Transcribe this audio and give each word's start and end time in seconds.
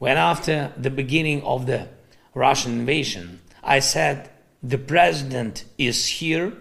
When 0.00 0.16
after 0.16 0.72
the 0.78 0.88
beginning 0.88 1.42
of 1.42 1.66
the 1.66 1.88
Russian 2.32 2.72
invasion, 2.80 3.42
I 3.62 3.80
said 3.80 4.30
the 4.62 4.78
president 4.78 5.66
is 5.76 6.06
here, 6.06 6.54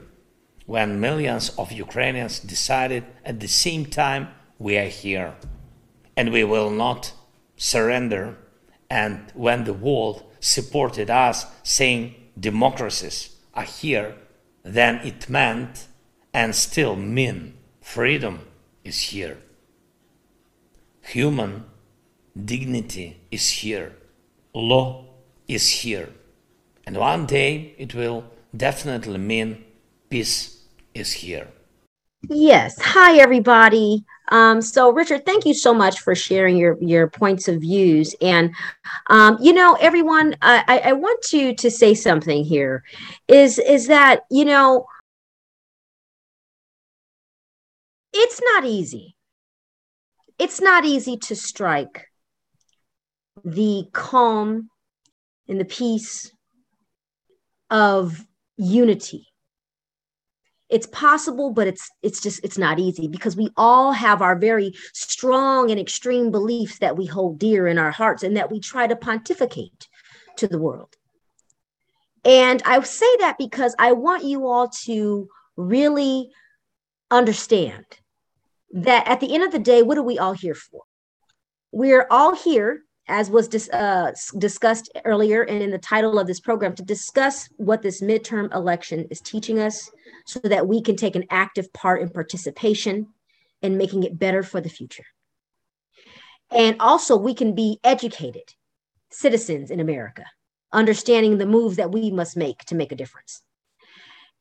when 0.65 0.99
millions 0.99 1.47
of 1.57 1.71
Ukrainians 1.71 2.41
decided 2.41 3.05
at 3.23 3.39
the 3.39 3.47
same 3.47 3.85
time 3.85 4.27
we 4.59 4.77
are 4.77 4.89
here 4.89 5.35
and 6.17 6.33
we 6.33 6.43
will 6.43 6.69
not 6.69 7.13
surrender, 7.55 8.37
and 8.89 9.31
when 9.33 9.63
the 9.63 9.79
world 9.87 10.25
supported 10.41 11.09
us 11.09 11.45
saying 11.63 12.15
democracies 12.37 13.37
are 13.53 13.63
here, 13.63 14.15
then 14.63 14.95
it 14.97 15.29
meant 15.29 15.87
and 16.33 16.53
still 16.53 16.97
mean 16.97 17.53
freedom 17.79 18.41
is 18.83 18.99
here. 19.13 19.37
Human 21.03 21.63
dignity 22.45 23.21
is 23.31 23.49
here. 23.49 23.95
Law 24.53 25.05
is 25.47 25.69
here. 25.69 26.09
And 26.85 26.97
one 26.97 27.25
day 27.25 27.75
it 27.77 27.93
will 27.93 28.23
definitely 28.55 29.17
mean 29.17 29.63
peace 30.09 30.63
is 30.93 31.13
here. 31.13 31.47
Yes. 32.27 32.79
Hi, 32.81 33.17
everybody. 33.17 34.03
Um, 34.31 34.61
so, 34.61 34.91
Richard, 34.91 35.25
thank 35.25 35.45
you 35.45 35.53
so 35.53 35.73
much 35.73 36.01
for 36.01 36.13
sharing 36.15 36.57
your 36.57 36.77
your 36.81 37.07
points 37.07 37.47
of 37.47 37.61
views. 37.61 38.13
And 38.21 38.53
um, 39.09 39.37
you 39.39 39.53
know, 39.53 39.77
everyone, 39.79 40.35
I, 40.41 40.81
I 40.85 40.93
want 40.93 41.21
to 41.23 41.53
to 41.55 41.71
say 41.71 41.93
something 41.93 42.43
here. 42.43 42.83
Is 43.27 43.57
is 43.57 43.87
that 43.87 44.21
you 44.29 44.45
know, 44.45 44.85
it's 48.13 48.41
not 48.53 48.65
easy. 48.65 49.15
It's 50.37 50.61
not 50.61 50.85
easy 50.85 51.17
to 51.17 51.35
strike 51.35 52.08
the 53.43 53.85
calm 53.93 54.69
and 55.47 55.59
the 55.59 55.65
peace 55.65 56.31
of 57.69 58.25
unity. 58.57 59.25
It's 60.69 60.87
possible 60.87 61.51
but 61.51 61.67
it's 61.67 61.89
it's 62.03 62.21
just 62.21 62.43
it's 62.43 62.57
not 62.57 62.77
easy 62.79 63.07
because 63.07 63.35
we 63.35 63.49
all 63.57 63.91
have 63.91 64.21
our 64.21 64.37
very 64.37 64.73
strong 64.93 65.71
and 65.71 65.79
extreme 65.79 66.29
beliefs 66.29 66.77
that 66.79 66.95
we 66.95 67.07
hold 67.07 67.39
dear 67.39 67.67
in 67.67 67.79
our 67.79 67.89
hearts 67.89 68.21
and 68.21 68.37
that 68.37 68.51
we 68.51 68.59
try 68.59 68.85
to 68.85 68.95
pontificate 68.95 69.87
to 70.37 70.47
the 70.47 70.59
world. 70.59 70.95
And 72.23 72.61
i 72.65 72.79
say 72.81 73.17
that 73.19 73.37
because 73.39 73.75
i 73.79 73.93
want 73.93 74.25
you 74.25 74.47
all 74.47 74.69
to 74.85 75.27
really 75.55 76.29
understand 77.09 77.85
that 78.71 79.07
at 79.07 79.19
the 79.19 79.33
end 79.33 79.43
of 79.43 79.51
the 79.51 79.59
day 79.59 79.81
what 79.81 79.97
are 79.97 80.03
we 80.03 80.19
all 80.19 80.33
here 80.33 80.53
for? 80.53 80.83
We're 81.71 82.05
all 82.09 82.35
here 82.35 82.83
as 83.09 83.29
was 83.29 83.47
dis, 83.47 83.69
uh, 83.69 84.11
discussed 84.37 84.89
earlier 85.03 85.41
and 85.41 85.61
in 85.61 85.71
the 85.71 85.77
title 85.77 86.19
of 86.19 86.27
this 86.27 86.39
program, 86.39 86.75
to 86.75 86.83
discuss 86.83 87.49
what 87.57 87.81
this 87.81 88.01
midterm 88.01 88.53
election 88.53 89.07
is 89.09 89.19
teaching 89.19 89.59
us 89.59 89.91
so 90.25 90.39
that 90.43 90.67
we 90.67 90.81
can 90.81 90.95
take 90.95 91.15
an 91.15 91.25
active 91.29 91.73
part 91.73 92.01
in 92.01 92.09
participation 92.09 93.07
and 93.61 93.77
making 93.77 94.03
it 94.03 94.17
better 94.17 94.43
for 94.43 94.61
the 94.61 94.69
future. 94.69 95.05
And 96.51 96.77
also, 96.79 97.17
we 97.17 97.33
can 97.33 97.53
be 97.53 97.79
educated 97.83 98.53
citizens 99.11 99.71
in 99.71 99.79
America, 99.79 100.23
understanding 100.71 101.37
the 101.37 101.45
moves 101.45 101.77
that 101.77 101.91
we 101.91 102.11
must 102.11 102.37
make 102.37 102.59
to 102.65 102.75
make 102.75 102.91
a 102.91 102.95
difference. 102.95 103.41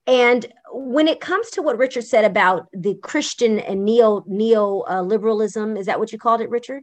And 0.06 0.46
when 0.72 1.06
it 1.06 1.20
comes 1.20 1.50
to 1.50 1.62
what 1.62 1.76
Richard 1.76 2.04
said 2.04 2.24
about 2.24 2.68
the 2.72 2.94
Christian 2.94 3.58
and 3.58 3.84
neo 3.84 4.24
neo 4.26 4.84
uh, 4.88 5.02
liberalism, 5.02 5.76
is 5.76 5.86
that 5.86 5.98
what 5.98 6.12
you 6.12 6.18
called 6.18 6.40
it, 6.40 6.48
Richard? 6.48 6.82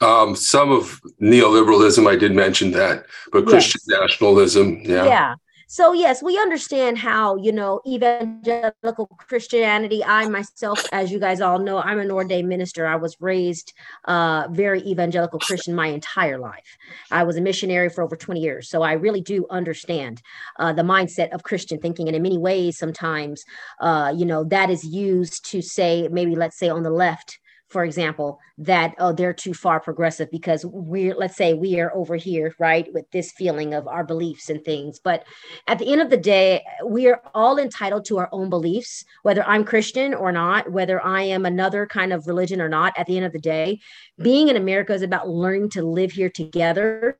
Um, 0.00 0.36
some 0.36 0.70
of 0.70 1.00
neoliberalism, 1.22 2.06
I 2.06 2.16
did 2.16 2.32
mention 2.32 2.72
that, 2.72 3.06
but 3.32 3.46
Christian 3.46 3.80
yes. 3.88 4.00
nationalism, 4.00 4.80
yeah. 4.84 5.04
Yeah. 5.04 5.34
So 5.68 5.92
yes, 5.92 6.22
we 6.22 6.38
understand 6.38 6.96
how 6.96 7.36
you 7.36 7.50
know 7.50 7.80
evangelical 7.84 9.06
Christianity. 9.06 10.04
I 10.04 10.28
myself, 10.28 10.84
as 10.92 11.10
you 11.10 11.18
guys 11.18 11.40
all 11.40 11.58
know, 11.58 11.78
I'm 11.78 11.98
an 11.98 12.10
ordained 12.12 12.48
minister. 12.48 12.86
I 12.86 12.94
was 12.94 13.16
raised 13.20 13.72
uh, 14.04 14.46
very 14.50 14.80
evangelical 14.82 15.40
Christian 15.40 15.74
my 15.74 15.88
entire 15.88 16.38
life. 16.38 16.76
I 17.10 17.24
was 17.24 17.36
a 17.36 17.40
missionary 17.40 17.88
for 17.88 18.04
over 18.04 18.14
20 18.14 18.38
years, 18.38 18.68
so 18.68 18.82
I 18.82 18.92
really 18.92 19.20
do 19.20 19.44
understand 19.50 20.22
uh, 20.60 20.72
the 20.72 20.82
mindset 20.82 21.30
of 21.30 21.42
Christian 21.42 21.80
thinking. 21.80 22.06
And 22.06 22.14
in 22.14 22.22
many 22.22 22.38
ways, 22.38 22.78
sometimes 22.78 23.44
uh, 23.80 24.14
you 24.16 24.24
know 24.24 24.44
that 24.44 24.70
is 24.70 24.84
used 24.84 25.50
to 25.50 25.60
say 25.62 26.06
maybe 26.12 26.36
let's 26.36 26.56
say 26.56 26.68
on 26.68 26.84
the 26.84 26.90
left 26.90 27.40
for 27.68 27.84
example, 27.84 28.38
that 28.58 28.94
oh 28.98 29.12
they're 29.12 29.32
too 29.32 29.52
far 29.52 29.80
progressive 29.80 30.30
because 30.30 30.64
we're 30.64 31.14
let's 31.14 31.36
say 31.36 31.52
we 31.52 31.80
are 31.80 31.94
over 31.94 32.16
here, 32.16 32.54
right, 32.58 32.92
with 32.92 33.10
this 33.10 33.32
feeling 33.32 33.74
of 33.74 33.88
our 33.88 34.04
beliefs 34.04 34.48
and 34.48 34.64
things. 34.64 35.00
But 35.00 35.24
at 35.66 35.78
the 35.78 35.90
end 35.90 36.00
of 36.00 36.10
the 36.10 36.16
day, 36.16 36.62
we 36.84 37.08
are 37.08 37.20
all 37.34 37.58
entitled 37.58 38.04
to 38.06 38.18
our 38.18 38.28
own 38.30 38.50
beliefs, 38.50 39.04
whether 39.22 39.42
I'm 39.44 39.64
Christian 39.64 40.14
or 40.14 40.30
not, 40.30 40.70
whether 40.70 41.04
I 41.04 41.22
am 41.22 41.44
another 41.44 41.86
kind 41.86 42.12
of 42.12 42.26
religion 42.26 42.60
or 42.60 42.68
not. 42.68 42.96
At 42.96 43.06
the 43.06 43.16
end 43.16 43.26
of 43.26 43.32
the 43.32 43.38
day, 43.40 43.80
being 44.22 44.48
in 44.48 44.56
America 44.56 44.94
is 44.94 45.02
about 45.02 45.28
learning 45.28 45.70
to 45.70 45.82
live 45.82 46.12
here 46.12 46.30
together. 46.30 47.18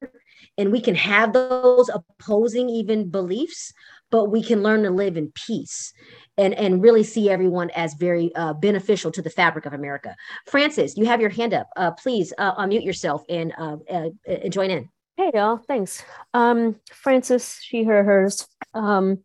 And 0.59 0.73
we 0.73 0.81
can 0.81 0.95
have 0.95 1.33
those 1.33 1.91
opposing 1.91 2.71
even 2.71 3.11
beliefs, 3.11 3.75
but 4.11 4.27
we 4.27 4.43
can 4.43 4.63
learn 4.63 4.85
to 4.85 4.91
live 4.91 5.17
in 5.17 5.33
peace 5.33 5.93
and, 6.39 6.55
and 6.55 6.83
really 6.83 7.03
see 7.03 7.31
everyone 7.31 7.71
as 7.71 7.95
very 7.95 8.35
uh, 8.35 8.53
beneficial 8.53 9.11
to 9.13 9.23
the 9.23 9.31
fabric 9.31 9.67
of 9.67 9.73
America. 9.73 10.15
Francis, 10.47 10.97
you 10.97 11.07
have 11.07 11.21
your 11.21 11.31
hand 11.31 11.55
up. 11.55 11.69
Uh, 11.77 11.91
please 11.93 12.33
uh, 12.39 12.55
unmute 12.57 12.85
yourself 12.85 13.23
and 13.29 13.53
uh, 13.59 13.77
uh, 13.91 14.09
uh, 14.29 14.49
join 14.49 14.71
in. 14.71 14.89
Hey, 15.17 15.31
y'all. 15.33 15.57
Thanks. 15.57 16.03
Um, 16.35 16.77
Francis, 16.93 17.59
she, 17.63 17.85
her, 17.85 18.05
hers. 18.05 18.47
Um, 18.75 19.21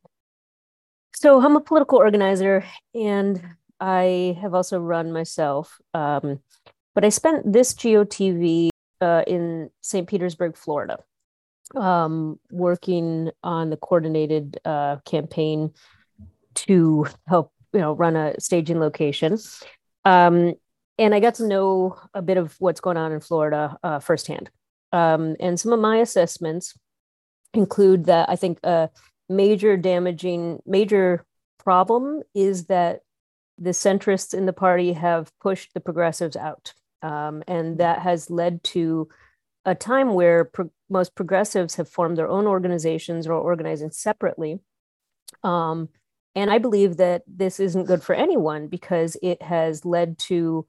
so 1.14 1.42
I'm 1.42 1.58
a 1.58 1.62
political 1.62 1.98
organizer 1.98 2.64
and 2.96 3.42
I 3.80 4.38
have 4.42 4.54
also 4.54 4.80
run 4.80 5.12
myself. 5.12 5.80
Um, 5.94 6.40
but 6.96 7.04
I 7.04 7.10
spent 7.10 7.52
this 7.52 7.74
GOTV 7.74 8.70
in 9.28 9.70
St. 9.82 10.08
Petersburg, 10.08 10.56
Florida, 10.56 11.00
um, 11.76 12.40
working 12.52 13.32
on 13.44 13.70
the 13.70 13.78
coordinated 13.78 14.60
campaign 15.06 15.74
to 16.56 17.06
help 17.28 17.52
you 17.74 17.80
know 17.80 17.94
run 17.94 18.16
a 18.16 18.40
staging 18.40 18.80
location. 18.80 19.38
Um, 20.06 20.54
and 20.98 21.16
i 21.16 21.20
got 21.20 21.36
to 21.36 21.48
know 21.48 21.98
a 22.14 22.22
bit 22.22 22.38
of 22.38 22.56
what's 22.60 22.82
going 22.82 22.98
on 22.98 23.12
in 23.12 23.20
florida 23.20 23.78
uh, 23.84 24.00
firsthand. 24.00 24.50
Um, 24.92 25.36
and 25.40 25.60
some 25.60 25.72
of 25.72 25.80
my 25.80 25.98
assessments 25.98 26.74
include 27.54 28.06
that 28.06 28.30
i 28.30 28.36
think 28.36 28.60
a 28.64 28.90
major 29.30 29.78
damaging 29.78 30.60
major 30.66 31.26
problem 31.64 32.22
is 32.34 32.66
that 32.66 33.02
the 33.58 33.70
centrists 33.70 34.34
in 34.34 34.46
the 34.48 34.54
party 34.54 34.94
have 34.94 35.32
pushed 35.40 35.74
the 35.74 35.80
progressives 35.80 36.36
out. 36.36 36.74
Um, 37.04 37.44
and 37.48 37.78
that 37.78 38.00
has 38.00 38.30
led 38.30 38.64
to 38.64 39.08
a 39.66 39.76
time 39.76 40.14
where 40.14 40.46
pro- 40.46 40.72
most 40.90 41.16
progressives 41.16 41.76
have 41.76 41.88
formed 41.88 42.18
their 42.18 42.28
own 42.28 42.48
organizations 42.48 43.28
or 43.28 43.34
organizing 43.34 43.92
separately. 43.92 44.60
Um, 45.44 45.90
and 46.36 46.50
I 46.50 46.58
believe 46.58 46.98
that 46.98 47.24
this 47.28 47.60
isn't 47.60 47.86
good 47.86 48.04
for 48.04 48.16
anyone 48.16 48.68
because 48.68 49.18
it 49.22 49.42
has 49.42 49.86
led 49.86 50.18
to 50.20 50.66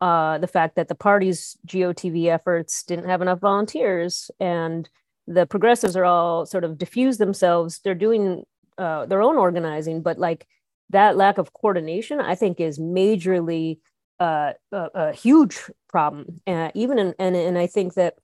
uh, 0.00 0.38
the 0.38 0.46
fact 0.46 0.76
that 0.76 0.88
the 0.88 0.94
party's 0.94 1.56
GOTV 1.66 2.26
efforts 2.26 2.82
didn't 2.82 3.08
have 3.08 3.22
enough 3.22 3.40
volunteers, 3.40 4.30
and 4.40 4.88
the 5.26 5.46
progressives 5.46 5.96
are 5.96 6.04
all 6.04 6.46
sort 6.46 6.64
of 6.64 6.78
diffuse 6.78 7.18
themselves. 7.18 7.80
They're 7.82 7.94
doing 7.94 8.44
uh, 8.76 9.06
their 9.06 9.22
own 9.22 9.36
organizing, 9.36 10.02
but 10.02 10.18
like 10.18 10.46
that 10.90 11.16
lack 11.16 11.38
of 11.38 11.52
coordination, 11.52 12.20
I 12.20 12.34
think, 12.34 12.60
is 12.60 12.78
majorly 12.78 13.78
uh, 14.20 14.52
a, 14.72 14.88
a, 14.94 15.12
huge 15.12 15.58
problem. 15.88 16.40
Uh, 16.46 16.70
even 16.74 16.98
in, 16.98 17.14
and 17.18 17.36
and 17.36 17.58
I 17.58 17.66
think 17.66 17.94
that, 17.94 18.14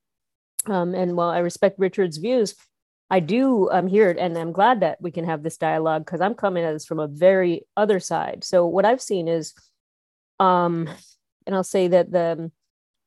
um, 0.66 0.94
and 0.94 1.16
while 1.16 1.30
I 1.30 1.38
respect 1.38 1.78
Richard's 1.78 2.18
views, 2.18 2.54
I 3.10 3.20
do 3.20 3.68
I'm 3.70 3.88
here 3.88 4.14
and 4.16 4.38
I'm 4.38 4.52
glad 4.52 4.80
that 4.80 5.00
we 5.00 5.10
can 5.10 5.24
have 5.24 5.42
this 5.42 5.56
dialogue 5.56 6.04
because 6.04 6.20
I'm 6.20 6.34
coming 6.34 6.64
at 6.64 6.72
this 6.72 6.86
from 6.86 7.00
a 7.00 7.08
very 7.08 7.62
other 7.76 7.98
side. 8.00 8.44
So 8.44 8.66
what 8.66 8.84
I've 8.84 9.02
seen 9.02 9.26
is 9.28 9.52
um 10.38 10.88
and 11.46 11.54
I'll 11.54 11.64
say 11.64 11.88
that 11.88 12.12
the 12.12 12.50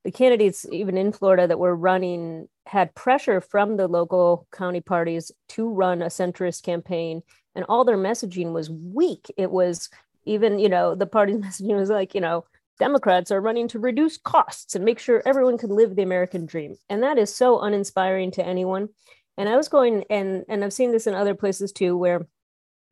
the 0.03 0.11
candidates 0.11 0.65
even 0.71 0.97
in 0.97 1.13
Florida 1.13 1.47
that 1.47 1.59
were 1.59 1.75
running 1.75 2.49
had 2.65 2.93
pressure 2.95 3.39
from 3.39 3.77
the 3.77 3.87
local 3.87 4.47
county 4.51 4.81
parties 4.81 5.31
to 5.49 5.69
run 5.69 6.01
a 6.01 6.07
centrist 6.07 6.63
campaign 6.63 7.23
and 7.55 7.65
all 7.69 7.85
their 7.85 7.97
messaging 7.97 8.51
was 8.51 8.69
weak. 8.69 9.31
It 9.37 9.51
was 9.51 9.89
even, 10.25 10.59
you 10.59 10.69
know, 10.69 10.95
the 10.95 11.05
party's 11.05 11.37
messaging 11.45 11.77
was 11.77 11.89
like, 11.89 12.13
you 12.13 12.21
know, 12.21 12.45
Democrats 12.79 13.31
are 13.31 13.39
running 13.39 13.67
to 13.69 13.79
reduce 13.79 14.17
costs 14.17 14.75
and 14.75 14.83
make 14.83 14.99
sure 14.99 15.21
everyone 15.25 15.57
can 15.57 15.69
live 15.69 15.95
the 15.95 16.01
American 16.01 16.45
dream. 16.45 16.75
And 16.89 17.03
that 17.03 17.17
is 17.17 17.33
so 17.33 17.61
uninspiring 17.61 18.31
to 18.31 18.45
anyone 18.45 18.89
and 19.37 19.49
i 19.49 19.55
was 19.55 19.67
going 19.67 20.03
and 20.09 20.45
and 20.47 20.63
i've 20.63 20.73
seen 20.73 20.91
this 20.91 21.07
in 21.07 21.13
other 21.13 21.35
places 21.35 21.71
too 21.71 21.97
where 21.97 22.25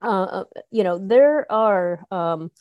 uh, 0.02 0.24
uh 0.24 0.44
you 0.72 0.84
know 0.84 0.98
there 0.98 1.52
are 1.52 2.06
um 2.12 2.52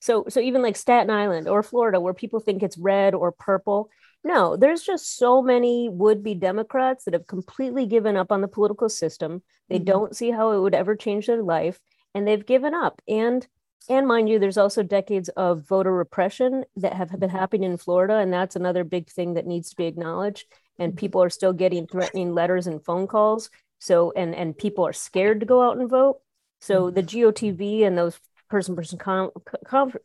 so 0.00 0.24
so 0.28 0.40
even 0.40 0.62
like 0.62 0.76
staten 0.76 1.10
island 1.10 1.48
or 1.48 1.62
florida 1.62 2.00
where 2.00 2.14
people 2.14 2.40
think 2.40 2.62
it's 2.62 2.78
red 2.78 3.14
or 3.14 3.32
purple 3.32 3.90
No, 4.22 4.56
there's 4.56 4.82
just 4.82 5.16
so 5.16 5.40
many 5.42 5.88
would 5.88 6.22
be 6.22 6.34
Democrats 6.34 7.04
that 7.04 7.14
have 7.14 7.26
completely 7.26 7.86
given 7.86 8.16
up 8.16 8.30
on 8.30 8.42
the 8.42 8.48
political 8.48 8.88
system. 8.88 9.42
They 9.68 9.76
mm-hmm. 9.76 9.84
don't 9.84 10.16
see 10.16 10.30
how 10.30 10.52
it 10.52 10.60
would 10.60 10.74
ever 10.74 10.94
change 10.94 11.26
their 11.26 11.42
life, 11.42 11.80
and 12.14 12.26
they've 12.26 12.44
given 12.44 12.74
up. 12.74 13.00
And 13.08 13.46
and 13.88 14.06
mind 14.06 14.28
you, 14.28 14.38
there's 14.38 14.58
also 14.58 14.82
decades 14.82 15.30
of 15.30 15.66
voter 15.66 15.92
repression 15.92 16.64
that 16.76 16.92
have 16.92 17.18
been 17.18 17.30
happening 17.30 17.70
in 17.70 17.78
Florida, 17.78 18.16
and 18.16 18.32
that's 18.32 18.56
another 18.56 18.84
big 18.84 19.08
thing 19.08 19.34
that 19.34 19.46
needs 19.46 19.70
to 19.70 19.76
be 19.76 19.86
acknowledged. 19.86 20.46
And 20.80 20.96
people 20.96 21.22
are 21.22 21.30
still 21.30 21.52
getting 21.52 21.86
threatening 21.86 22.34
letters 22.34 22.66
and 22.66 22.84
phone 22.84 23.06
calls. 23.06 23.50
So 23.78 24.12
and 24.16 24.34
and 24.34 24.56
people 24.56 24.86
are 24.86 24.92
scared 24.92 25.40
to 25.40 25.46
go 25.46 25.62
out 25.62 25.76
and 25.76 25.88
vote. 25.88 26.20
So 26.60 26.86
mm-hmm. 26.86 26.94
the 26.94 27.02
GOTV 27.02 27.86
and 27.86 27.96
those 27.96 28.18
person 28.48 28.74
person 28.74 28.98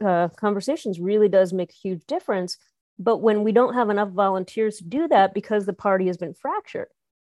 uh, 0.06 0.28
conversations 0.36 1.00
really 1.00 1.30
does 1.30 1.52
make 1.52 1.72
a 1.72 1.82
huge 1.88 2.06
difference 2.06 2.58
but 2.98 3.18
when 3.18 3.44
we 3.44 3.52
don't 3.52 3.74
have 3.74 3.90
enough 3.90 4.10
volunteers 4.10 4.78
to 4.78 4.84
do 4.84 5.08
that 5.08 5.34
because 5.34 5.66
the 5.66 5.74
party 5.74 6.08
has 6.08 6.18
been 6.18 6.34
fractured. 6.34 6.88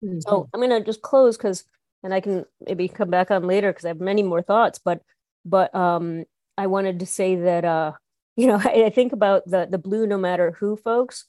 Mm-hmm. 0.04 0.20
So 0.20 0.48
I'm 0.52 0.60
going 0.60 0.70
to 0.70 0.84
just 0.84 1.02
close 1.02 1.36
because, 1.36 1.64
and 2.02 2.14
I 2.14 2.20
can 2.20 2.46
maybe 2.66 2.88
come 2.88 3.10
back 3.10 3.30
on 3.30 3.44
later 3.44 3.70
because 3.70 3.84
I 3.84 3.88
have 3.88 4.00
many 4.00 4.22
more 4.22 4.42
thoughts. 4.42 4.78
But, 4.78 5.02
but 5.44 5.74
um, 5.74 6.24
I 6.56 6.66
wanted 6.66 7.00
to 7.00 7.06
say 7.06 7.36
that, 7.36 7.64
uh, 7.64 7.92
you 8.36 8.46
know, 8.46 8.60
I, 8.62 8.84
I 8.84 8.90
think 8.90 9.12
about 9.12 9.44
the 9.46 9.66
the 9.70 9.76
blue 9.76 10.06
no 10.06 10.16
matter 10.16 10.52
who 10.52 10.76
folks, 10.76 11.26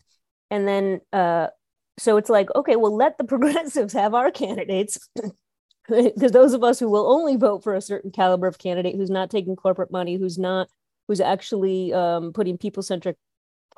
and 0.49 0.65
then 0.65 1.01
uh, 1.11 1.47
so 1.97 2.17
it's 2.17 2.29
like, 2.29 2.53
okay, 2.55 2.75
well, 2.75 2.95
let 2.95 3.17
the 3.17 3.23
progressives 3.25 3.93
have 3.93 4.13
our 4.13 4.31
candidates. 4.31 5.09
Because 5.89 6.31
those 6.31 6.53
of 6.53 6.63
us 6.63 6.79
who 6.79 6.87
will 6.87 7.11
only 7.11 7.35
vote 7.35 7.63
for 7.63 7.73
a 7.73 7.81
certain 7.81 8.11
caliber 8.11 8.47
of 8.47 8.59
candidate 8.59 8.95
who's 8.95 9.09
not 9.09 9.29
taking 9.29 9.55
corporate 9.55 9.91
money, 9.91 10.15
who's 10.15 10.37
not, 10.37 10.69
who's 11.07 11.19
actually 11.19 11.91
um, 11.91 12.31
putting 12.31 12.57
people 12.57 12.81
centric 12.83 13.17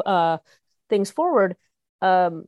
uh, 0.06 0.38
things 0.89 1.10
forward, 1.10 1.56
um, 2.01 2.45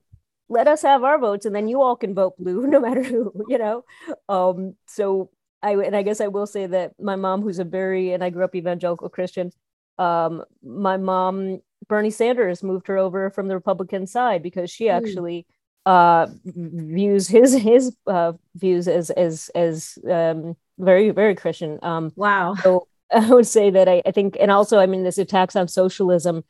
let 0.49 0.67
us 0.67 0.81
have 0.83 1.03
our 1.03 1.17
votes, 1.17 1.45
and 1.45 1.55
then 1.55 1.67
you 1.67 1.81
all 1.81 1.95
can 1.95 2.13
vote 2.13 2.37
blue, 2.37 2.67
no 2.67 2.79
matter 2.79 3.01
who, 3.01 3.33
you 3.47 3.57
know. 3.57 3.85
Um, 4.29 4.75
so 4.87 5.31
I 5.63 5.71
and 5.71 5.95
I 5.95 6.03
guess 6.03 6.21
I 6.21 6.27
will 6.27 6.47
say 6.47 6.67
that 6.67 6.93
my 6.99 7.15
mom, 7.15 7.41
who's 7.41 7.59
a 7.59 7.63
very 7.63 8.11
and 8.11 8.23
I 8.23 8.29
grew 8.29 8.43
up 8.43 8.55
evangelical 8.55 9.09
Christian, 9.09 9.51
um, 9.97 10.43
my 10.63 10.97
mom 10.97 11.61
Bernie 11.87 12.11
Sanders 12.11 12.63
moved 12.63 12.87
her 12.87 12.97
over 12.97 13.29
from 13.29 13.47
the 13.47 13.55
Republican 13.55 14.05
side 14.07 14.43
because 14.43 14.69
she 14.69 14.85
hmm. 14.87 14.91
actually 14.91 15.47
uh, 15.85 16.27
views 16.45 17.27
his 17.27 17.53
his 17.53 17.95
uh, 18.07 18.33
views 18.55 18.87
as 18.87 19.09
as 19.11 19.49
as 19.55 19.97
um, 20.09 20.55
very 20.77 21.11
very 21.11 21.35
Christian. 21.35 21.79
Um, 21.81 22.11
wow. 22.15 22.55
So 22.55 22.87
I 23.11 23.29
would 23.29 23.47
say 23.47 23.69
that 23.69 23.87
I, 23.87 24.01
I 24.05 24.11
think, 24.11 24.35
and 24.39 24.49
also 24.49 24.79
I 24.79 24.87
mean, 24.87 25.03
this 25.03 25.17
attacks 25.17 25.55
on 25.55 25.67
socialism 25.67 26.43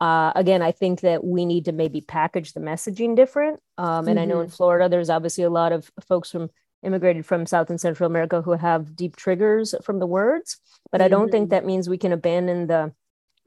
uh, 0.00 0.32
again, 0.36 0.62
I 0.62 0.72
think 0.72 1.00
that 1.00 1.24
we 1.24 1.44
need 1.44 1.64
to 1.64 1.72
maybe 1.72 2.00
package 2.00 2.52
the 2.52 2.60
messaging 2.60 3.16
different. 3.16 3.60
Um, 3.78 4.06
and 4.06 4.08
mm-hmm. 4.08 4.18
I 4.18 4.24
know 4.26 4.40
in 4.40 4.46
mm-hmm. 4.46 4.54
Florida, 4.54 4.88
there's 4.88 5.10
obviously 5.10 5.44
a 5.44 5.50
lot 5.50 5.72
of 5.72 5.90
folks 6.06 6.30
from 6.30 6.50
immigrated 6.84 7.26
from 7.26 7.44
South 7.44 7.70
and 7.70 7.80
Central 7.80 8.08
America 8.08 8.40
who 8.40 8.52
have 8.52 8.94
deep 8.94 9.16
triggers 9.16 9.74
from 9.82 9.98
the 9.98 10.06
words, 10.06 10.58
but 10.92 11.00
mm-hmm. 11.00 11.06
I 11.06 11.08
don't 11.08 11.30
think 11.30 11.46
mm-hmm. 11.46 11.50
that 11.50 11.66
means 11.66 11.88
we 11.88 11.98
can 11.98 12.12
abandon 12.12 12.68
the 12.68 12.92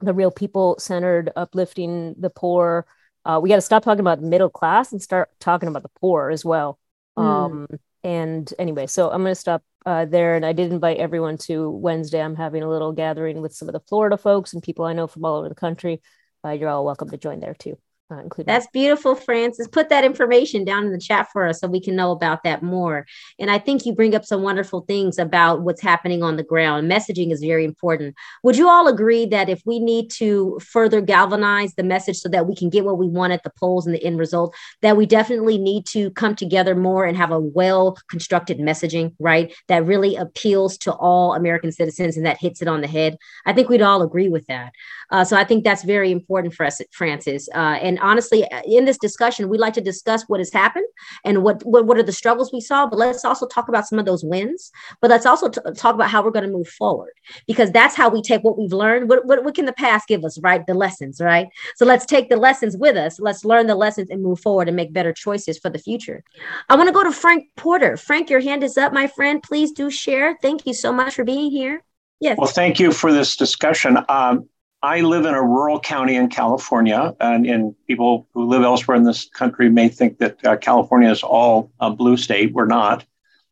the 0.00 0.12
real 0.12 0.32
people 0.32 0.76
centered, 0.80 1.30
uplifting 1.36 2.16
the 2.18 2.28
poor. 2.28 2.86
Uh, 3.24 3.38
we 3.42 3.48
got 3.48 3.56
to 3.56 3.62
stop 3.62 3.84
talking 3.84 4.00
about 4.00 4.20
the 4.20 4.26
middle 4.26 4.50
class 4.50 4.92
and 4.92 5.00
start 5.00 5.30
talking 5.38 5.68
about 5.68 5.82
the 5.82 5.90
poor 6.00 6.30
as 6.30 6.44
well. 6.44 6.78
Mm. 7.16 7.22
Um, 7.22 7.66
and 8.02 8.52
anyway, 8.58 8.86
so 8.86 9.10
I'm 9.10 9.22
going 9.22 9.34
to 9.34 9.40
stop 9.40 9.62
uh, 9.86 10.04
there. 10.06 10.34
And 10.34 10.44
I 10.44 10.52
did 10.52 10.72
invite 10.72 10.98
everyone 10.98 11.38
to 11.38 11.70
Wednesday. 11.70 12.20
I'm 12.20 12.36
having 12.36 12.62
a 12.62 12.68
little 12.68 12.92
gathering 12.92 13.40
with 13.40 13.54
some 13.54 13.68
of 13.68 13.72
the 13.72 13.80
Florida 13.80 14.16
folks 14.16 14.52
and 14.52 14.62
people 14.62 14.84
I 14.84 14.92
know 14.92 15.06
from 15.06 15.24
all 15.24 15.36
over 15.36 15.48
the 15.48 15.54
country 15.54 16.00
uh, 16.44 16.50
you're 16.50 16.68
all 16.68 16.84
welcome 16.84 17.10
to 17.10 17.16
join 17.16 17.40
there 17.40 17.54
too 17.54 17.78
uh, 18.10 18.18
including 18.18 18.52
that's 18.52 18.66
beautiful 18.72 19.14
Francis. 19.14 19.68
put 19.68 19.88
that 19.88 20.04
information 20.04 20.64
down 20.64 20.84
in 20.84 20.92
the 20.92 20.98
chat 20.98 21.28
for 21.32 21.46
us 21.46 21.60
so 21.60 21.68
we 21.68 21.80
can 21.80 21.96
know 21.96 22.10
about 22.10 22.42
that 22.42 22.62
more. 22.62 23.06
And 23.38 23.50
i 23.50 23.58
think 23.58 23.86
you 23.86 23.94
bring 23.94 24.14
up 24.14 24.24
some 24.24 24.42
wonderful 24.42 24.82
things 24.82 25.18
about 25.18 25.62
what's 25.62 25.80
happening 25.80 26.22
on 26.22 26.36
the 26.36 26.42
ground. 26.42 26.90
Messaging 26.90 27.32
is 27.32 27.40
very 27.40 27.64
important. 27.64 28.14
Would 28.42 28.56
you 28.56 28.68
all 28.68 28.88
agree 28.88 29.26
that 29.26 29.48
if 29.48 29.62
we 29.64 29.78
need 29.78 30.10
to 30.12 30.58
further 30.60 31.00
galvanize 31.00 31.74
the 31.74 31.82
message 31.82 32.18
so 32.18 32.28
that 32.30 32.46
we 32.46 32.54
can 32.54 32.68
get 32.70 32.84
what 32.84 32.98
we 32.98 33.08
want 33.08 33.32
at 33.32 33.42
the 33.44 33.52
polls 33.58 33.86
and 33.86 33.94
the 33.94 34.04
end 34.04 34.18
result 34.18 34.54
that 34.82 34.96
we 34.96 35.06
definitely 35.06 35.58
need 35.58 35.86
to 35.86 36.10
come 36.10 36.34
together 36.34 36.74
more 36.74 37.04
and 37.04 37.16
have 37.16 37.30
a 37.30 37.40
well 37.40 37.96
constructed 38.08 38.58
messaging 38.58 39.14
right 39.18 39.54
that 39.68 39.86
really 39.86 40.16
appeals 40.16 40.76
to 40.78 40.92
all 40.92 41.34
american 41.34 41.72
citizens 41.72 42.16
and 42.16 42.26
that 42.26 42.38
hits 42.38 42.60
it 42.60 42.68
on 42.68 42.80
the 42.80 42.88
head? 42.88 43.16
I 43.46 43.52
think 43.52 43.68
we'd 43.68 43.82
all 43.82 44.02
agree 44.02 44.28
with 44.28 44.46
that. 44.46 44.72
Uh, 45.10 45.24
so 45.24 45.36
i 45.36 45.44
think 45.44 45.64
that's 45.64 45.84
very 45.84 46.10
important 46.10 46.54
for 46.54 46.66
us 46.66 46.80
Francis. 46.92 47.48
uh, 47.54 47.78
and 47.80 47.91
honestly, 48.00 48.46
in 48.66 48.84
this 48.84 48.98
discussion, 48.98 49.48
we 49.48 49.58
like 49.58 49.74
to 49.74 49.80
discuss 49.80 50.24
what 50.28 50.40
has 50.40 50.52
happened 50.52 50.86
and 51.24 51.42
what, 51.42 51.64
what, 51.64 51.86
what 51.86 51.98
are 51.98 52.02
the 52.02 52.12
struggles 52.12 52.52
we 52.52 52.60
saw, 52.60 52.86
but 52.86 52.98
let's 52.98 53.24
also 53.24 53.46
talk 53.46 53.68
about 53.68 53.86
some 53.86 53.98
of 53.98 54.06
those 54.06 54.24
wins. 54.24 54.70
But 55.00 55.10
let's 55.10 55.26
also 55.26 55.48
t- 55.48 55.60
talk 55.76 55.94
about 55.94 56.10
how 56.10 56.22
we're 56.22 56.30
going 56.30 56.46
to 56.46 56.50
move 56.50 56.68
forward 56.68 57.12
because 57.46 57.70
that's 57.70 57.94
how 57.94 58.08
we 58.08 58.22
take 58.22 58.42
what 58.42 58.58
we've 58.58 58.72
learned. 58.72 59.08
What, 59.08 59.26
what, 59.26 59.44
what 59.44 59.54
can 59.54 59.66
the 59.66 59.72
past 59.72 60.08
give 60.08 60.24
us, 60.24 60.38
right? 60.40 60.66
The 60.66 60.74
lessons, 60.74 61.20
right? 61.20 61.48
So 61.76 61.84
let's 61.84 62.06
take 62.06 62.28
the 62.28 62.36
lessons 62.36 62.76
with 62.76 62.96
us. 62.96 63.18
Let's 63.20 63.44
learn 63.44 63.66
the 63.66 63.74
lessons 63.74 64.10
and 64.10 64.22
move 64.22 64.40
forward 64.40 64.68
and 64.68 64.76
make 64.76 64.92
better 64.92 65.12
choices 65.12 65.58
for 65.58 65.70
the 65.70 65.78
future. 65.78 66.22
I 66.68 66.76
want 66.76 66.88
to 66.88 66.92
go 66.92 67.04
to 67.04 67.12
Frank 67.12 67.46
Porter. 67.56 67.96
Frank, 67.96 68.30
your 68.30 68.40
hand 68.40 68.62
is 68.62 68.78
up, 68.78 68.92
my 68.92 69.06
friend. 69.06 69.42
Please 69.42 69.72
do 69.72 69.90
share. 69.90 70.36
Thank 70.42 70.66
you 70.66 70.74
so 70.74 70.92
much 70.92 71.14
for 71.14 71.24
being 71.24 71.50
here. 71.50 71.82
Yes. 72.20 72.38
Well, 72.38 72.46
thank 72.46 72.78
you 72.78 72.92
for 72.92 73.12
this 73.12 73.36
discussion. 73.36 73.98
Um, 74.08 74.48
I 74.82 75.02
live 75.02 75.26
in 75.26 75.34
a 75.34 75.42
rural 75.42 75.78
county 75.78 76.16
in 76.16 76.28
California, 76.28 77.14
and, 77.20 77.46
and 77.46 77.74
people 77.86 78.26
who 78.34 78.46
live 78.46 78.62
elsewhere 78.62 78.96
in 78.96 79.04
this 79.04 79.28
country 79.28 79.70
may 79.70 79.88
think 79.88 80.18
that 80.18 80.44
uh, 80.44 80.56
California 80.56 81.08
is 81.08 81.22
all 81.22 81.70
a 81.78 81.90
blue 81.90 82.16
state. 82.16 82.52
We're 82.52 82.66
not. 82.66 83.02
Uh, 83.02 83.04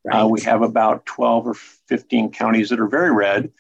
right. 0.05 0.23
Uh, 0.23 0.27
we 0.27 0.41
have 0.41 0.63
about 0.63 1.07
12 1.07 1.47
or 1.47 1.55
15 1.55 2.33
counties 2.33 2.71
that 2.71 2.81
are 2.81 2.89
very 2.89 3.13
red, 3.13 3.53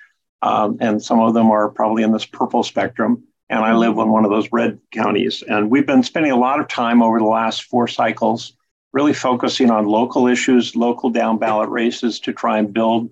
um, 0.43 0.79
and 0.81 1.01
some 1.01 1.21
of 1.21 1.33
them 1.35 1.51
are 1.51 1.69
probably 1.69 2.03
in 2.03 2.11
this 2.11 2.27
purple 2.27 2.65
spectrum. 2.65 3.23
And 3.49 3.61
I 3.61 3.75
live 3.75 3.99
in 3.99 4.09
one 4.09 4.25
of 4.25 4.31
those 4.31 4.51
red 4.51 4.79
counties. 4.93 5.43
And 5.47 5.71
we've 5.71 5.87
been 5.87 6.03
spending 6.03 6.33
a 6.33 6.37
lot 6.37 6.61
of 6.61 6.69
time 6.69 7.03
over 7.03 7.19
the 7.19 7.25
last 7.25 7.65
four 7.65 7.89
cycles 7.89 8.53
really 8.93 9.13
focusing 9.13 9.71
on 9.71 9.87
local 9.87 10.27
issues, 10.27 10.75
local 10.75 11.11
down 11.11 11.39
ballot 11.39 11.69
races 11.69 12.19
to 12.21 12.33
try 12.33 12.59
and 12.59 12.73
build 12.73 13.11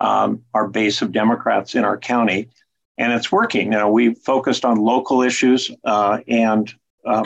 um, 0.00 0.42
our 0.54 0.66
base 0.66 1.02
of 1.02 1.12
Democrats 1.12 1.74
in 1.74 1.84
our 1.84 1.96
county 1.96 2.48
and 2.98 3.12
it's 3.12 3.32
working. 3.32 3.70
Now 3.70 3.90
we 3.90 4.14
focused 4.14 4.64
on 4.64 4.76
local 4.76 5.22
issues 5.22 5.70
uh, 5.84 6.18
and 6.28 6.72
uh, 7.04 7.24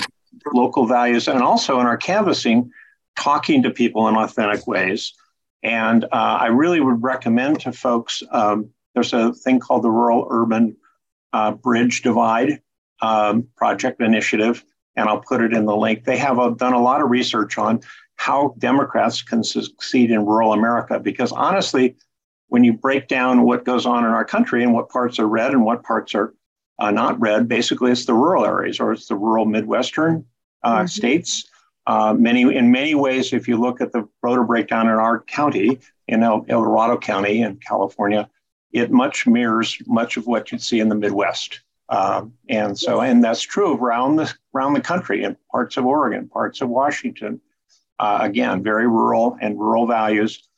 local 0.52 0.86
values, 0.86 1.28
and 1.28 1.42
also 1.42 1.80
in 1.80 1.86
our 1.86 1.96
canvassing, 1.96 2.70
talking 3.16 3.62
to 3.62 3.70
people 3.70 4.08
in 4.08 4.16
authentic 4.16 4.66
ways. 4.66 5.12
And 5.62 6.04
uh, 6.04 6.08
I 6.12 6.46
really 6.46 6.80
would 6.80 7.02
recommend 7.02 7.60
to 7.60 7.72
folks. 7.72 8.22
Um, 8.30 8.70
there's 8.94 9.12
a 9.12 9.32
thing 9.32 9.60
called 9.60 9.82
the 9.82 9.90
Rural 9.90 10.26
Urban 10.30 10.76
uh, 11.32 11.52
Bridge 11.52 12.02
Divide 12.02 12.60
um, 13.00 13.48
Project 13.56 14.00
Initiative, 14.00 14.64
and 14.94 15.08
I'll 15.08 15.20
put 15.20 15.40
it 15.40 15.52
in 15.52 15.64
the 15.64 15.76
link. 15.76 16.04
They 16.04 16.18
have 16.18 16.38
a, 16.38 16.54
done 16.54 16.74
a 16.74 16.82
lot 16.82 17.00
of 17.00 17.10
research 17.10 17.58
on 17.58 17.80
how 18.16 18.54
Democrats 18.58 19.22
can 19.22 19.42
succeed 19.42 20.10
in 20.10 20.24
rural 20.24 20.52
America 20.52 21.00
because 21.00 21.32
honestly, 21.32 21.96
when 22.54 22.62
you 22.62 22.72
break 22.72 23.08
down 23.08 23.42
what 23.42 23.64
goes 23.64 23.84
on 23.84 24.04
in 24.04 24.10
our 24.10 24.24
country 24.24 24.62
and 24.62 24.72
what 24.72 24.88
parts 24.88 25.18
are 25.18 25.26
red 25.26 25.50
and 25.50 25.64
what 25.64 25.82
parts 25.82 26.14
are 26.14 26.32
uh, 26.78 26.92
not 26.92 27.20
red, 27.20 27.48
basically 27.48 27.90
it's 27.90 28.04
the 28.04 28.14
rural 28.14 28.46
areas 28.46 28.78
or 28.78 28.92
it's 28.92 29.08
the 29.08 29.16
rural 29.16 29.44
Midwestern 29.44 30.24
uh, 30.62 30.76
mm-hmm. 30.76 30.86
states. 30.86 31.50
Uh, 31.88 32.14
many 32.16 32.42
in 32.42 32.70
many 32.70 32.94
ways, 32.94 33.32
if 33.32 33.48
you 33.48 33.56
look 33.56 33.80
at 33.80 33.90
the 33.90 34.08
voter 34.22 34.44
breakdown 34.44 34.86
in 34.86 34.94
our 34.94 35.18
county, 35.22 35.80
in 36.06 36.22
El, 36.22 36.46
El 36.48 36.62
Dorado 36.62 36.96
County 36.96 37.42
in 37.42 37.56
California, 37.56 38.30
it 38.70 38.92
much 38.92 39.26
mirrors 39.26 39.76
much 39.88 40.16
of 40.16 40.28
what 40.28 40.52
you 40.52 40.58
see 40.58 40.78
in 40.78 40.88
the 40.88 40.94
Midwest. 40.94 41.60
Um, 41.88 42.34
and 42.48 42.78
so, 42.78 43.00
and 43.00 43.24
that's 43.24 43.42
true 43.42 43.76
around 43.76 44.14
the 44.14 44.32
around 44.54 44.74
the 44.74 44.80
country 44.80 45.24
in 45.24 45.36
parts 45.50 45.76
of 45.76 45.86
Oregon, 45.86 46.28
parts 46.28 46.60
of 46.60 46.68
Washington. 46.68 47.40
Uh, 47.98 48.18
again, 48.22 48.62
very 48.62 48.86
rural 48.86 49.36
and 49.40 49.58
rural 49.58 49.88
values. 49.88 50.48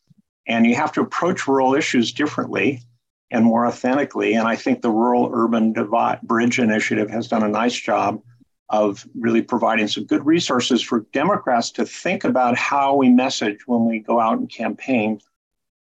And 0.46 0.66
you 0.66 0.74
have 0.76 0.92
to 0.92 1.00
approach 1.00 1.48
rural 1.48 1.74
issues 1.74 2.12
differently 2.12 2.82
and 3.30 3.44
more 3.44 3.66
authentically. 3.66 4.34
And 4.34 4.46
I 4.46 4.56
think 4.56 4.82
the 4.82 4.90
Rural 4.90 5.30
Urban 5.32 5.72
Divide 5.72 6.20
Bridge 6.22 6.58
Initiative 6.58 7.10
has 7.10 7.28
done 7.28 7.42
a 7.42 7.48
nice 7.48 7.74
job 7.74 8.22
of 8.68 9.06
really 9.14 9.42
providing 9.42 9.88
some 9.88 10.04
good 10.04 10.24
resources 10.26 10.82
for 10.82 11.06
Democrats 11.12 11.70
to 11.72 11.86
think 11.86 12.24
about 12.24 12.56
how 12.56 12.96
we 12.96 13.08
message 13.08 13.66
when 13.66 13.84
we 13.84 14.00
go 14.00 14.20
out 14.20 14.38
and 14.38 14.50
campaign 14.50 15.20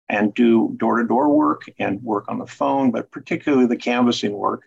and 0.08 0.34
do 0.34 0.76
door 0.78 1.02
to 1.02 1.08
door 1.08 1.30
work 1.30 1.64
and 1.78 2.02
work 2.02 2.26
on 2.30 2.40
the 2.40 2.48
phone, 2.48 2.92
but 2.92 3.12
particularly 3.12 3.68
the 3.68 3.76
canvassing 3.76 4.34
work. 4.34 4.64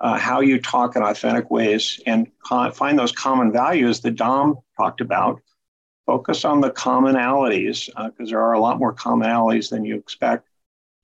Uh, 0.00 0.18
how 0.18 0.40
you 0.40 0.60
talk 0.60 0.96
in 0.96 1.02
authentic 1.02 1.48
ways 1.48 2.00
and 2.06 2.26
find 2.74 2.98
those 2.98 3.12
common 3.12 3.52
values 3.52 4.00
that 4.00 4.16
Dom 4.16 4.58
talked 4.76 5.00
about 5.00 5.40
focus 6.06 6.44
on 6.44 6.60
the 6.60 6.70
commonalities 6.70 7.86
because 7.86 8.28
uh, 8.28 8.30
there 8.30 8.40
are 8.40 8.52
a 8.52 8.60
lot 8.60 8.78
more 8.78 8.94
commonalities 8.94 9.70
than 9.70 9.84
you 9.84 9.96
expect 9.96 10.48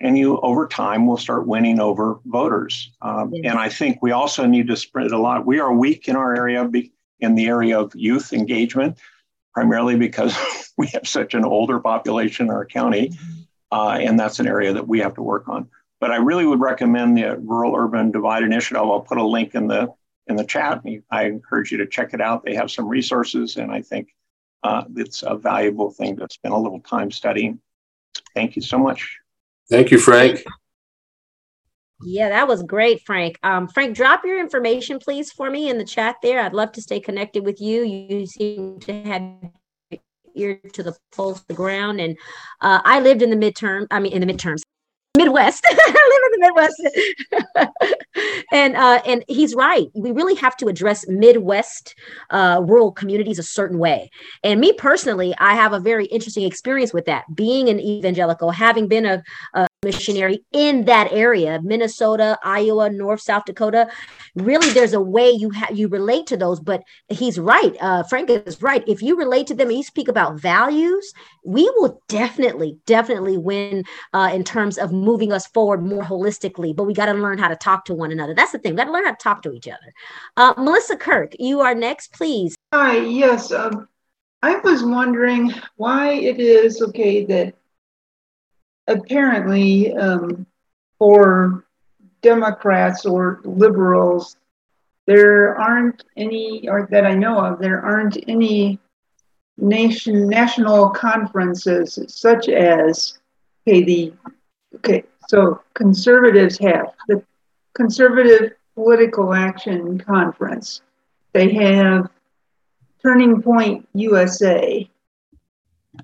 and 0.01 0.17
you 0.17 0.39
over 0.41 0.67
time 0.67 1.07
will 1.07 1.17
start 1.17 1.47
winning 1.47 1.81
over 1.81 2.21
voters 2.27 2.93
um, 3.03 3.33
yes. 3.33 3.51
and 3.51 3.59
i 3.59 3.69
think 3.69 4.01
we 4.03 4.11
also 4.11 4.47
need 4.47 4.67
to 4.67 4.77
spread 4.77 5.11
a 5.13 5.19
lot 5.19 5.47
we 5.47 5.61
are 5.61 5.73
weak 5.73 6.09
in 6.09 6.17
our 6.17 6.35
area 6.35 6.65
be, 6.65 6.93
in 7.21 7.35
the 7.35 7.47
area 7.47 7.79
of 7.79 7.95
youth 7.95 8.33
engagement, 8.33 8.99
primarily 9.53 9.97
because 9.97 10.37
we 10.79 10.87
have 10.89 11.07
such 11.07 11.35
an 11.35 11.45
older 11.45 11.81
population 11.81 12.47
in 12.47 12.53
our 12.53 12.65
county. 12.65 13.13
Uh, 13.71 13.99
and 14.01 14.19
that's 14.19 14.41
an 14.41 14.47
area 14.47 14.73
that 14.73 14.89
we 14.89 14.99
have 15.01 15.15
to 15.15 15.23
work 15.23 15.49
on. 15.49 15.69
But 16.01 16.11
I 16.11 16.17
really 16.17 16.47
would 16.47 16.61
recommend 16.61 17.19
the 17.19 17.37
Rural 17.39 17.75
Urban 17.77 18.11
Divide 18.11 18.43
Initiative. 18.43 18.83
I'll 18.83 19.01
put 19.01 19.19
a 19.19 19.27
link 19.27 19.55
in 19.55 19.67
the 19.67 19.93
in 20.27 20.37
the 20.37 20.45
chat. 20.45 20.83
I 21.11 21.25
encourage 21.25 21.73
you 21.73 21.79
to 21.79 21.87
check 21.87 22.15
it 22.15 22.21
out. 22.21 22.45
They 22.45 22.55
have 22.55 22.71
some 22.71 22.87
resources, 22.87 23.57
and 23.57 23.73
I 23.73 23.83
think 23.83 24.15
uh, 24.63 24.85
it's 24.97 25.23
a 25.23 25.37
valuable 25.37 25.91
thing 25.91 26.17
to 26.17 26.27
spend 26.31 26.55
a 26.55 26.59
little 26.59 26.81
time 26.81 27.11
studying. 27.11 27.61
Thank 28.35 28.57
you 28.57 28.63
so 28.63 28.79
much. 28.79 29.19
Thank 29.71 29.91
you, 29.91 29.99
Frank. 29.99 30.45
Yeah, 32.03 32.29
that 32.29 32.47
was 32.47 32.63
great, 32.63 33.03
Frank. 33.05 33.39
Um, 33.43 33.69
Frank, 33.69 33.97
drop 33.97 34.25
your 34.25 34.39
information, 34.39 34.99
please, 34.99 35.33
for 35.33 35.51
me 35.51 35.69
in 35.69 35.79
the 35.79 35.85
chat 35.85 36.17
there. 36.23 36.41
I'd 36.41 36.55
love 36.55 36.73
to 36.73 36.83
stay 36.83 37.01
connected 37.01 37.45
with 37.45 37.61
you. 37.61 37.83
You 37.83 38.27
seem 38.27 38.79
to 38.81 39.03
have 39.03 39.23
ear 40.35 40.61
to 40.73 40.83
the 40.83 40.97
pulse, 41.15 41.41
of 41.41 41.47
the 41.49 41.55
ground. 41.55 42.01
And 42.01 42.17
uh, 42.61 42.81
I 42.85 43.01
lived 43.01 43.23
in 43.23 43.31
the 43.31 43.37
midterm, 43.37 43.87
I 43.91 43.99
mean, 43.99 44.13
in 44.13 44.27
the 44.27 44.33
midterms, 44.33 44.63
Midwest. 45.17 45.65
I 45.71 46.11
live 46.13 46.23
in 46.27 46.33
the 46.33 46.41
Midwest. 46.47 46.83
and 48.53 48.77
uh, 48.77 49.01
and 49.07 49.25
he's 49.29 49.55
right. 49.55 49.89
We 49.95 50.13
really 50.13 50.35
have 50.37 50.57
to 50.59 50.67
address 50.67 51.07
Midwest 51.09 51.95
uh, 52.31 52.63
rural 52.65 52.93
communities 52.93 53.39
a 53.39 53.43
certain 53.43 53.79
way. 53.79 54.11
And 54.45 54.61
me 54.61 54.73
personally, 54.73 55.35
I 55.39 55.55
have 55.55 55.73
a 55.73 55.81
very 55.81 56.07
interesting 56.07 56.45
experience 56.45 56.93
with 56.93 57.07
that. 57.07 57.25
Being 57.35 57.69
an 57.69 57.81
evangelical, 57.81 58.51
having 58.51 58.89
been 58.89 59.07
a, 59.07 59.23
a 59.55 59.68
missionary 59.85 60.45
in 60.51 60.87
that 60.87 61.09
area 61.13 61.61
minnesota 61.63 62.37
iowa 62.43 62.91
north 62.91 63.21
south 63.21 63.45
dakota. 63.45 63.89
Really 64.35 64.71
there's 64.71 64.93
a 64.93 65.01
way 65.01 65.31
you 65.31 65.51
have 65.51 65.77
you 65.77 65.87
relate 65.87 66.27
to 66.29 66.37
those 66.37 66.59
but 66.59 66.83
he's 67.09 67.39
right 67.39 67.77
uh, 67.81 68.03
frank 68.03 68.29
is 68.29 68.61
right. 68.61 68.83
If 68.89 69.03
you 69.03 69.17
relate 69.17 69.47
to 69.49 69.55
them 69.55 69.69
and 69.69 69.77
you 69.77 69.85
speak 69.85 70.09
about 70.09 70.41
values 70.41 71.13
we 71.45 71.63
will 71.77 72.03
definitely 72.09 72.77
definitely 72.87 73.39
win 73.39 73.85
uh, 74.15 74.31
in 74.35 74.43
terms 74.43 74.79
of 74.79 74.91
moving 74.93 75.33
us 75.33 75.47
forward 75.47 75.85
more 75.85 76.03
holistically 76.03 76.75
but 76.75 76.85
we 76.85 76.93
got 76.93 77.07
to 77.07 77.15
learn 77.15 77.39
how 77.39 77.47
to 77.49 77.57
talk 77.57 77.85
to 77.85 77.95
one 77.95 78.11
another. 78.11 78.35
That's 78.35 78.53
the 78.53 78.59
thing 78.59 78.73
we 78.73 78.79
got 78.79 78.87
to 78.87 78.93
learn 78.93 79.05
how 79.05 79.13
to 79.13 79.17
talk 79.17 79.43
to 79.43 79.53
each 79.53 79.69
other. 79.69 79.95
Uh, 80.37 80.55
melissa 80.59 80.97
kirk 80.97 81.35
you 81.39 81.61
are 81.61 81.75
next 81.75 82.13
please. 82.13 82.57
Hi 82.73 82.97
yes 82.97 83.53
um, 83.53 83.87
i 84.43 84.57
was 84.57 84.83
wondering 84.83 85.55
why 85.77 86.15
it 86.15 86.41
is 86.41 86.83
okay 86.83 87.25
that 87.27 87.55
apparently 88.89 89.95
um, 89.95 90.47
for 90.99 91.65
Democrats 92.23 93.07
or 93.07 93.41
liberals, 93.45 94.37
there 95.07 95.57
aren't 95.57 96.05
any, 96.17 96.69
or 96.69 96.89
that 96.91 97.07
I 97.07 97.15
know 97.15 97.39
of, 97.39 97.61
there 97.61 97.81
aren't 97.81 98.19
any 98.29 98.79
nation 99.57 100.29
national 100.29 100.91
conferences 100.91 101.99
such 102.07 102.49
as 102.49 103.19
okay 103.67 103.83
the 103.83 104.13
okay 104.77 105.03
so 105.29 105.61
conservatives 105.75 106.57
have 106.59 106.93
the 107.09 107.23
conservative 107.75 108.53
political 108.77 109.35
action 109.35 109.99
conference. 109.99 110.83
They 111.33 111.53
have 111.55 112.09
turning 113.03 113.43
point 113.43 113.89
usa 113.95 114.89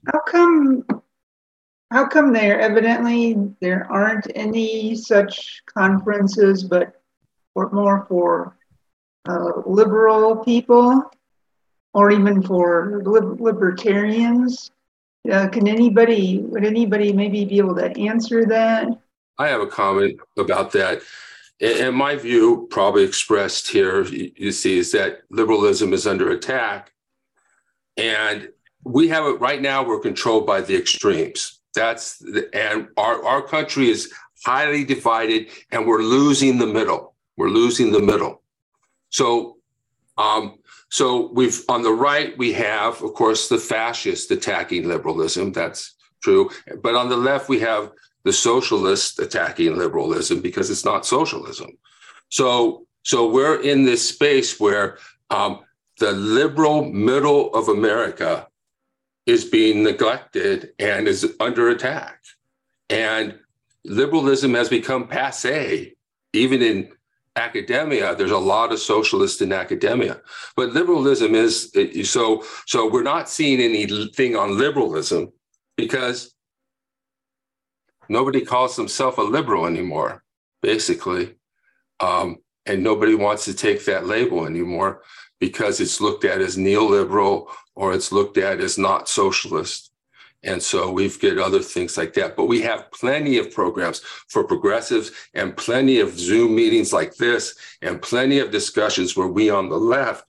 how 0.06 0.20
come 0.20 0.84
how 1.90 2.06
come 2.06 2.32
there 2.32 2.60
evidently 2.60 3.36
there 3.60 3.86
aren't 3.90 4.26
any 4.34 4.94
such 4.94 5.62
conferences, 5.66 6.64
but 6.64 7.00
for, 7.52 7.70
more 7.70 8.06
for 8.08 8.56
uh, 9.28 9.62
liberal 9.66 10.36
people 10.36 11.10
or 11.92 12.10
even 12.10 12.42
for 12.42 13.02
libertarians? 13.04 14.70
Uh, 15.30 15.48
can 15.48 15.68
anybody, 15.68 16.40
would 16.40 16.64
anybody 16.64 17.12
maybe 17.12 17.44
be 17.44 17.58
able 17.58 17.74
to 17.74 18.00
answer 18.00 18.44
that? 18.44 18.88
I 19.38 19.48
have 19.48 19.60
a 19.60 19.66
comment 19.66 20.20
about 20.36 20.72
that. 20.72 21.00
And 21.60 21.96
my 21.96 22.16
view, 22.16 22.66
probably 22.70 23.04
expressed 23.04 23.68
here, 23.68 24.04
you 24.04 24.52
see, 24.52 24.78
is 24.78 24.92
that 24.92 25.22
liberalism 25.30 25.92
is 25.92 26.06
under 26.06 26.30
attack. 26.30 26.92
And 27.96 28.48
we 28.84 29.08
have 29.08 29.24
it 29.26 29.40
right 29.40 29.62
now, 29.62 29.86
we're 29.86 30.00
controlled 30.00 30.46
by 30.46 30.60
the 30.60 30.76
extremes. 30.76 31.60
That's 31.74 32.18
the, 32.18 32.48
and 32.54 32.88
our, 32.96 33.24
our 33.24 33.42
country 33.42 33.90
is 33.90 34.12
highly 34.44 34.84
divided 34.84 35.48
and 35.70 35.86
we're 35.86 36.02
losing 36.02 36.58
the 36.58 36.66
middle. 36.66 37.14
We're 37.36 37.48
losing 37.48 37.92
the 37.92 38.00
middle. 38.00 38.42
So, 39.10 39.58
um, 40.16 40.58
so 40.90 41.30
we've 41.32 41.62
on 41.68 41.82
the 41.82 41.92
right, 41.92 42.36
we 42.38 42.52
have, 42.52 43.02
of 43.02 43.14
course, 43.14 43.48
the 43.48 43.58
fascist 43.58 44.30
attacking 44.30 44.86
liberalism. 44.86 45.52
That's 45.52 45.94
true. 46.22 46.50
But 46.82 46.94
on 46.94 47.08
the 47.08 47.16
left, 47.16 47.48
we 47.48 47.60
have 47.60 47.90
the 48.24 48.32
socialist 48.32 49.18
attacking 49.18 49.76
liberalism 49.76 50.40
because 50.40 50.70
it's 50.70 50.84
not 50.84 51.04
socialism. 51.06 51.70
So, 52.28 52.86
so 53.02 53.28
we're 53.30 53.60
in 53.60 53.84
this 53.84 54.08
space 54.08 54.58
where 54.58 54.98
um, 55.30 55.60
the 55.98 56.12
liberal 56.12 56.84
middle 56.84 57.54
of 57.54 57.68
America 57.68 58.48
is 59.26 59.44
being 59.44 59.82
neglected 59.82 60.72
and 60.78 61.08
is 61.08 61.34
under 61.40 61.68
attack. 61.70 62.22
And 62.90 63.38
liberalism 63.84 64.54
has 64.54 64.68
become 64.68 65.08
passe, 65.08 65.94
even 66.32 66.62
in 66.62 66.90
academia. 67.36 68.14
There's 68.14 68.30
a 68.30 68.38
lot 68.38 68.72
of 68.72 68.78
socialists 68.78 69.40
in 69.40 69.52
academia, 69.52 70.20
but 70.56 70.72
liberalism 70.72 71.34
is 71.34 71.72
so. 72.04 72.44
So 72.66 72.90
we're 72.90 73.02
not 73.02 73.28
seeing 73.28 73.60
anything 73.60 74.36
on 74.36 74.58
liberalism 74.58 75.32
because 75.76 76.34
nobody 78.08 78.42
calls 78.42 78.76
himself 78.76 79.18
a 79.18 79.22
liberal 79.22 79.66
anymore, 79.66 80.22
basically, 80.62 81.36
um, 82.00 82.38
and 82.66 82.82
nobody 82.82 83.14
wants 83.14 83.46
to 83.46 83.54
take 83.54 83.84
that 83.86 84.06
label 84.06 84.46
anymore 84.46 85.02
because 85.44 85.78
it's 85.78 86.00
looked 86.00 86.24
at 86.24 86.40
as 86.40 86.56
neoliberal 86.56 87.48
or 87.74 87.92
it's 87.92 88.10
looked 88.10 88.38
at 88.38 88.60
as 88.60 88.78
not 88.78 89.10
socialist. 89.10 89.90
And 90.42 90.62
so 90.62 90.90
we've 90.90 91.20
got 91.20 91.36
other 91.36 91.60
things 91.60 91.98
like 91.98 92.14
that. 92.14 92.34
But 92.34 92.46
we 92.46 92.62
have 92.62 92.90
plenty 92.92 93.36
of 93.36 93.52
programs 93.52 93.98
for 94.30 94.44
progressives 94.44 95.10
and 95.34 95.54
plenty 95.54 96.00
of 96.00 96.18
Zoom 96.18 96.54
meetings 96.54 96.94
like 96.94 97.14
this 97.16 97.54
and 97.82 98.00
plenty 98.00 98.38
of 98.38 98.50
discussions 98.50 99.18
where 99.18 99.26
we 99.26 99.50
on 99.50 99.68
the 99.68 99.76
left 99.76 100.24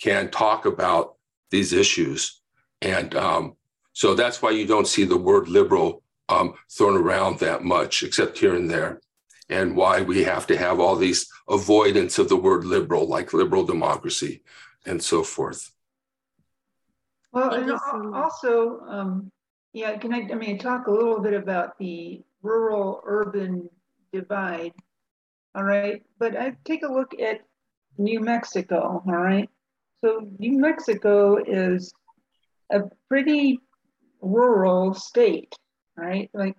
can 0.00 0.30
talk 0.30 0.66
about 0.66 1.16
these 1.50 1.72
issues. 1.72 2.40
And 2.80 3.16
um, 3.16 3.56
so 3.92 4.14
that's 4.14 4.40
why 4.40 4.50
you 4.50 4.68
don't 4.68 4.86
see 4.86 5.02
the 5.04 5.16
word 5.16 5.48
liberal 5.48 6.04
um, 6.28 6.54
thrown 6.70 6.96
around 6.96 7.40
that 7.40 7.64
much, 7.64 8.04
except 8.04 8.38
here 8.38 8.54
and 8.54 8.70
there. 8.70 9.00
And 9.50 9.76
why 9.76 10.00
we 10.00 10.22
have 10.22 10.46
to 10.46 10.56
have 10.56 10.78
all 10.78 10.94
these 10.94 11.28
avoidance 11.48 12.18
of 12.18 12.28
the 12.28 12.36
word 12.36 12.64
liberal, 12.64 13.06
like 13.08 13.32
liberal 13.32 13.64
democracy 13.64 14.42
and 14.86 15.02
so 15.02 15.24
forth. 15.24 15.72
Well, 17.32 17.52
and 17.54 17.72
also, 18.14 18.80
um, 18.88 19.30
yeah, 19.72 19.98
can 19.98 20.14
I, 20.14 20.28
I 20.30 20.34
mean, 20.34 20.58
talk 20.58 20.86
a 20.86 20.92
little 20.92 21.20
bit 21.20 21.34
about 21.34 21.76
the 21.78 22.22
rural 22.42 23.02
urban 23.04 23.68
divide. 24.12 24.72
All 25.54 25.64
right. 25.64 26.02
But 26.18 26.36
I 26.36 26.56
take 26.64 26.84
a 26.84 26.92
look 26.92 27.12
at 27.20 27.40
New 27.98 28.20
Mexico. 28.20 29.02
All 29.04 29.12
right. 29.12 29.50
So 30.04 30.28
New 30.38 30.58
Mexico 30.58 31.38
is 31.44 31.92
a 32.70 32.82
pretty 33.08 33.58
rural 34.20 34.94
state, 34.94 35.54
right? 35.96 36.30
Like 36.32 36.56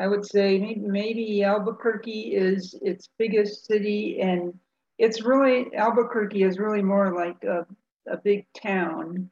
I 0.00 0.06
would 0.08 0.24
say 0.24 0.76
maybe, 0.80 1.44
Albuquerque 1.44 2.34
is 2.34 2.74
its 2.80 3.10
biggest 3.18 3.66
city 3.66 4.20
and 4.22 4.58
it's 4.96 5.22
really 5.22 5.74
Albuquerque 5.76 6.42
is 6.42 6.58
really 6.58 6.82
more 6.82 7.14
like 7.14 7.44
a, 7.44 7.66
a 8.10 8.16
big 8.16 8.46
town 8.54 9.28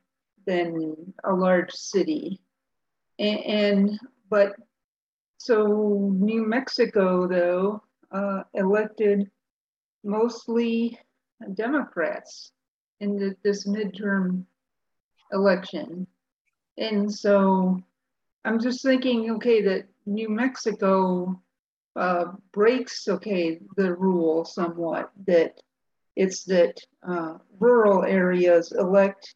than 0.46 1.14
a 1.24 1.32
large 1.32 1.72
city. 1.72 2.40
And, 3.18 3.38
and 3.40 4.00
but 4.28 4.56
so 5.38 6.12
New 6.14 6.46
Mexico 6.46 7.26
though 7.26 7.82
uh, 8.12 8.42
elected 8.52 9.30
mostly 10.04 10.98
Democrats 11.54 12.52
in 13.00 13.16
the, 13.16 13.34
this 13.42 13.66
midterm 13.66 14.44
election. 15.32 16.06
And 16.76 17.10
so 17.12 17.82
I'm 18.44 18.60
just 18.60 18.82
thinking, 18.82 19.30
okay, 19.32 19.62
that 19.62 19.86
New 20.06 20.28
Mexico 20.28 21.40
uh, 21.96 22.26
breaks, 22.52 23.08
okay, 23.08 23.60
the 23.76 23.94
rule 23.94 24.44
somewhat 24.44 25.10
that 25.26 25.60
it's 26.16 26.44
that 26.44 26.78
uh, 27.06 27.38
rural 27.58 28.04
areas 28.04 28.72
elect 28.72 29.34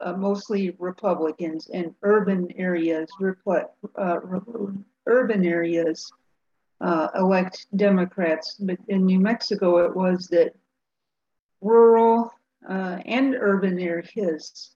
uh, 0.00 0.12
mostly 0.12 0.70
Republicans 0.78 1.70
and 1.72 1.94
urban 2.02 2.48
areas, 2.56 3.10
uh, 3.96 4.20
urban 5.06 5.46
areas 5.46 6.12
uh, 6.80 7.08
elect 7.16 7.66
Democrats. 7.76 8.56
But 8.58 8.78
in 8.88 9.06
New 9.06 9.20
Mexico, 9.20 9.78
it 9.86 9.96
was 9.96 10.28
that 10.28 10.54
rural 11.60 12.32
uh, 12.68 12.98
and 13.04 13.34
urban 13.34 13.80
are 13.80 14.02
his 14.02 14.74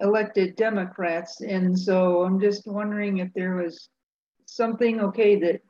elected 0.00 0.56
Democrats. 0.56 1.40
And 1.40 1.78
so 1.78 2.22
I'm 2.22 2.40
just 2.40 2.66
wondering 2.66 3.18
if 3.18 3.32
there 3.34 3.56
was 3.56 3.88
something 4.46 5.00
okay 5.00 5.36
that 5.40 5.60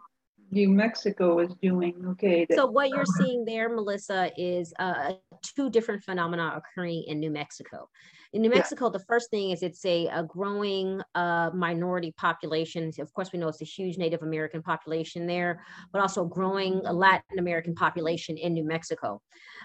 New 0.51 0.69
Mexico 0.69 1.39
is 1.39 1.55
doing 1.63 1.95
okay. 2.11 2.47
so 2.55 2.67
what 2.67 2.91
you're 2.91 3.07
seeing 3.19 3.45
there, 3.47 3.71
Melissa, 3.75 4.31
is 4.37 4.75
uh, 4.79 5.15
two 5.43 5.71
different 5.71 6.05
phenomena 6.05 6.55
occurring 6.55 7.05
in 7.07 7.21
New 7.21 7.31
Mexico. 7.31 7.89
In 8.33 8.41
New 8.41 8.51
Mexico, 8.51 8.87
yeah. 8.87 8.93
the 8.93 9.05
first 9.05 9.31
thing 9.31 9.51
is 9.51 9.63
it's 9.63 9.85
a, 9.85 10.07
a 10.07 10.23
growing 10.23 11.03
uh, 11.15 11.51
minority 11.53 12.15
population. 12.17 12.91
Of 12.99 13.13
course, 13.13 13.31
we 13.31 13.39
know 13.39 13.49
it's 13.49 13.61
a 13.61 13.67
huge 13.67 13.99
Native 13.99 14.23
American 14.23 14.63
population 14.63 15.27
there, 15.27 15.63
but 15.93 16.01
also 16.01 16.25
growing 16.25 16.81
Latin 16.83 17.39
American 17.39 17.75
population 17.75 18.39
in 18.39 18.55
New 18.55 18.65
Mexico. 18.65 19.21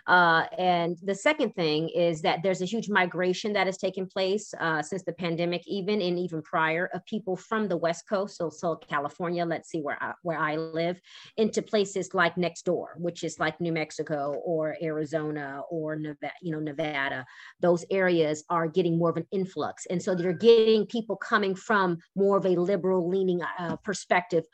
Uh, 0.06 0.46
and 0.58 0.98
the 1.04 1.16
second 1.16 1.54
thing 1.56 1.90
is 1.90 2.22
that 2.22 2.44
there's 2.44 2.62
a 2.62 2.66
huge 2.66 2.90
migration 2.90 3.54
that 3.54 3.68
has 3.68 3.78
taken 3.78 4.06
place 4.06 4.54
uh, 4.60 4.82
since 4.82 5.04
the 5.04 5.14
pandemic, 5.14 5.64
even 5.66 6.02
and 6.02 6.20
even 6.20 6.42
prior, 6.42 6.90
of 6.94 7.06
people 7.06 7.38
from 7.38 7.68
the 7.68 7.78
West 7.78 8.08
Coast, 8.08 8.38
so, 8.38 8.50
so 8.50 8.76
California, 8.76 9.46
let's 9.46 9.70
see 9.70 9.82
where 9.82 10.02
I, 10.02 10.14
where 10.24 10.40
I 10.40 10.56
live, 10.58 11.00
into 11.38 11.62
places 11.62 12.14
like 12.14 12.38
next 12.38 12.66
door, 12.66 12.96
which 12.98 13.24
is 13.24 13.40
like 13.40 13.62
New 13.62 13.72
Mexico 13.72 14.42
or 14.46 14.76
Arizona 14.82 15.62
or 15.70 15.96
Nevada, 15.96 16.34
you 16.42 16.52
know, 16.52 16.60
Nevada. 16.60 17.26
Those 17.62 17.86
areas 17.92 18.44
are 18.50 18.57
getting 18.66 18.98
more 18.98 19.10
of 19.10 19.18
an 19.18 19.28
influx. 19.32 19.86
And 19.88 20.02
so 20.02 20.16
they're 20.16 20.32
getting 20.32 20.86
people 20.86 21.18
coming 21.18 21.54
from 21.54 21.98
more 22.16 22.38
of 22.38 22.46
a 22.46 22.56
liberal 22.56 23.08
leaning 23.08 23.42
uh, 23.60 23.76
perspective 23.84 24.46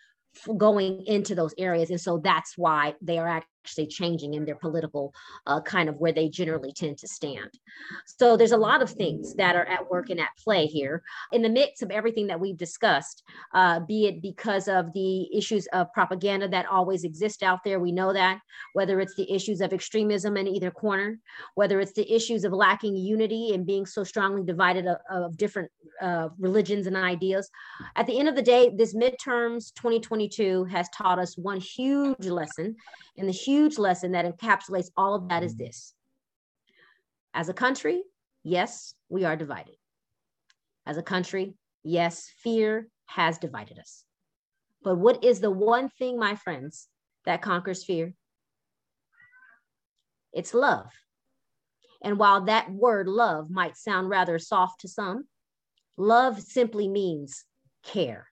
going 0.58 1.06
into 1.06 1.36
those 1.36 1.54
areas. 1.60 1.92
And 1.92 2.02
so 2.02 2.18
that's 2.18 2.58
why 2.58 2.96
they 3.02 3.20
are 3.20 3.28
actually 3.64 3.88
changing 3.88 4.34
in 4.34 4.44
their 4.44 4.56
political 4.56 5.14
uh, 5.48 5.62
kind 5.62 5.88
of 5.88 5.96
where 5.96 6.12
they 6.12 6.28
generally 6.28 6.74
tend 6.74 6.98
to 6.98 7.08
stand. 7.08 7.50
So 8.06 8.36
there's 8.36 8.52
a 8.52 8.58
lot 8.58 8.82
of 8.82 8.90
things 8.90 9.34
that 9.36 9.56
are 9.56 9.66
at 9.66 9.90
work 9.90 10.10
and 10.10 10.20
at 10.20 10.30
play 10.44 10.66
here 10.66 11.02
in 11.32 11.42
the 11.42 11.50
mix 11.50 11.82
of 11.82 11.90
everything 11.90 12.28
that 12.28 12.40
we've 12.40 12.58
discussed, 12.58 13.24
uh, 13.54 13.80
be 13.80 14.08
it 14.08 14.22
because 14.22 14.68
of 14.68 14.92
the 14.94 15.34
issues 15.36 15.66
of 15.68 15.92
propaganda 15.94 16.50
that 16.50 16.66
always 16.66 17.06
exist 17.06 17.42
out 17.42 17.60
there. 17.64 17.80
We 17.80 17.94
know 17.94 18.12
that, 18.12 18.40
whether 18.74 19.00
it's 19.00 19.16
the 19.16 19.32
issues 19.34 19.62
of 19.62 19.72
extremism 19.72 20.36
in 20.36 20.48
either 20.48 20.72
corner, 20.72 21.20
whether 21.56 21.80
it's 21.80 21.94
the 21.94 22.12
issues 22.14 22.44
of 22.44 22.52
lacking 22.52 22.98
unity 22.98 23.54
and 23.54 23.66
being 23.66 23.86
so 23.86 24.04
strongly 24.04 24.44
divided 24.44 24.88
of, 24.88 24.98
of 25.10 25.38
different 25.38 25.72
uh, 26.02 26.28
religions 26.38 26.88
and 26.88 26.98
ideas. 26.98 27.50
At 27.96 28.08
the 28.08 28.20
end 28.20 28.28
of 28.28 28.36
the 28.36 28.42
day, 28.42 28.72
this 28.76 28.94
midterms 28.94 29.74
2022 29.76 30.66
has 30.66 30.90
taught 30.90 31.20
us 31.20 31.38
one 31.38 31.62
huge 31.62 32.26
lesson, 32.26 32.76
and 33.18 33.28
the 33.28 33.34
huge 33.34 33.53
lesson 33.78 34.12
that 34.12 34.26
encapsulates 34.26 34.90
all 34.96 35.16
of 35.16 35.30
that 35.30 35.44
is 35.44 35.56
mm. 35.56 35.60
this. 35.60 35.94
As 37.34 37.50
a 37.50 37.54
country, 37.54 38.04
yes, 38.44 38.94
we 39.10 39.24
are 39.26 39.36
divided. 39.36 39.76
As 40.86 40.98
a 40.98 41.04
country, 41.04 41.56
yes, 41.84 42.30
fear 42.38 42.88
has 43.06 43.38
divided 43.38 43.80
us. 43.80 44.04
But 44.84 44.98
what 44.98 45.24
is 45.24 45.40
the 45.40 45.52
one 45.52 45.90
thing, 45.90 46.20
my 46.20 46.36
friends, 46.36 46.88
that 47.26 47.42
conquers 47.42 47.84
fear? 47.84 48.14
It's 50.34 50.54
love. 50.54 50.92
And 52.04 52.20
while 52.20 52.46
that 52.46 52.70
word 52.72 53.08
love 53.08 53.50
might 53.50 53.78
sound 53.78 54.10
rather 54.10 54.38
soft 54.38 54.82
to 54.82 54.88
some, 54.88 55.26
Love 55.98 56.42
simply 56.42 56.88
means 56.88 57.46
care, 57.84 58.28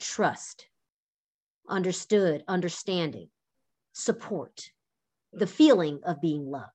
trust, 0.00 0.68
understood, 1.68 2.42
understanding, 2.48 3.28
support, 3.98 4.70
the 5.32 5.46
feeling 5.46 5.98
of 6.04 6.20
being 6.20 6.48
loved. 6.48 6.70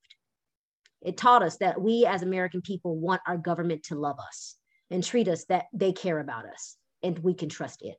It 1.02 1.16
taught 1.16 1.42
us 1.42 1.58
that 1.58 1.82
we 1.82 2.06
as 2.06 2.22
American 2.22 2.62
people 2.62 2.98
want 2.98 3.22
our 3.26 3.38
government 3.38 3.84
to 3.84 3.96
love 3.96 4.18
us 4.20 4.58
and 4.92 5.04
treat 5.04 5.28
us 5.30 5.46
that 5.46 5.66
they 5.74 5.94
care 5.94 6.20
about 6.20 6.46
us 6.46 6.76
and 7.02 7.18
we 7.20 7.34
can 7.34 7.50
trust 7.50 7.82
it. 7.82 7.96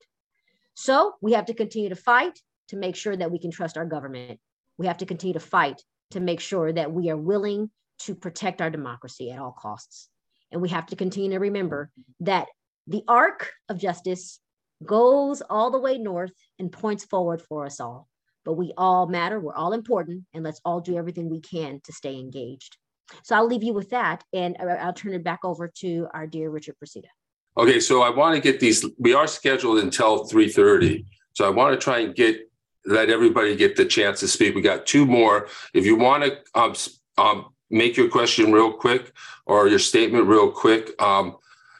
So 0.74 1.14
we 1.22 1.32
have 1.32 1.46
to 1.46 1.54
continue 1.54 1.88
to 1.88 1.96
fight 1.96 2.38
to 2.68 2.76
make 2.76 2.96
sure 2.96 3.16
that 3.16 3.30
we 3.30 3.38
can 3.38 3.50
trust 3.50 3.78
our 3.78 3.86
government. 3.86 4.40
We 4.76 4.86
have 4.86 4.98
to 4.98 5.06
continue 5.06 5.34
to 5.34 5.40
fight 5.40 5.80
to 6.10 6.20
make 6.20 6.40
sure 6.40 6.72
that 6.72 6.92
we 6.92 7.10
are 7.10 7.16
willing 7.16 7.70
to 8.00 8.14
protect 8.14 8.60
our 8.60 8.70
democracy 8.70 9.30
at 9.30 9.38
all 9.38 9.52
costs. 9.58 10.08
And 10.52 10.60
we 10.60 10.68
have 10.68 10.86
to 10.86 10.96
continue 10.96 11.30
to 11.30 11.38
remember 11.38 11.90
that 12.20 12.48
the 12.86 13.02
arc 13.08 13.52
of 13.68 13.78
justice 13.78 14.38
goes 14.84 15.40
all 15.40 15.70
the 15.70 15.80
way 15.80 15.96
north 15.96 16.32
and 16.58 16.70
points 16.70 17.04
forward 17.04 17.40
for 17.40 17.64
us 17.64 17.80
all. 17.80 18.08
But 18.44 18.54
we 18.54 18.72
all 18.76 19.06
matter, 19.06 19.40
we're 19.40 19.54
all 19.54 19.72
important, 19.72 20.24
and 20.32 20.44
let's 20.44 20.60
all 20.64 20.80
do 20.80 20.96
everything 20.96 21.30
we 21.30 21.40
can 21.40 21.80
to 21.84 21.92
stay 21.92 22.16
engaged. 22.16 22.76
So 23.22 23.36
I'll 23.36 23.46
leave 23.46 23.62
you 23.62 23.74
with 23.74 23.90
that, 23.90 24.24
and 24.32 24.56
I'll 24.58 24.92
turn 24.92 25.14
it 25.14 25.24
back 25.24 25.40
over 25.44 25.70
to 25.80 26.08
our 26.14 26.26
dear 26.26 26.50
Richard 26.50 26.76
Procida. 26.82 27.08
Okay, 27.56 27.78
so 27.80 28.02
I 28.02 28.10
want 28.10 28.34
to 28.34 28.40
get 28.40 28.60
these. 28.60 28.84
We 28.98 29.14
are 29.14 29.26
scheduled 29.26 29.78
until 29.78 30.24
three 30.24 30.48
thirty, 30.48 31.06
so 31.34 31.46
I 31.46 31.50
want 31.50 31.78
to 31.78 31.82
try 31.82 32.00
and 32.00 32.14
get 32.14 32.50
let 32.86 33.10
everybody 33.10 33.56
get 33.56 33.76
the 33.76 33.84
chance 33.84 34.20
to 34.20 34.28
speak. 34.28 34.54
We 34.54 34.62
got 34.62 34.86
two 34.86 35.06
more. 35.06 35.48
If 35.72 35.86
you 35.86 35.96
want 35.96 36.24
to 36.24 36.38
um, 36.54 36.74
um, 37.16 37.46
make 37.70 37.96
your 37.96 38.08
question 38.08 38.52
real 38.52 38.72
quick 38.72 39.12
or 39.46 39.68
your 39.68 39.78
statement 39.78 40.26
real 40.26 40.50
quick. 40.50 41.00
Um, 41.02 41.36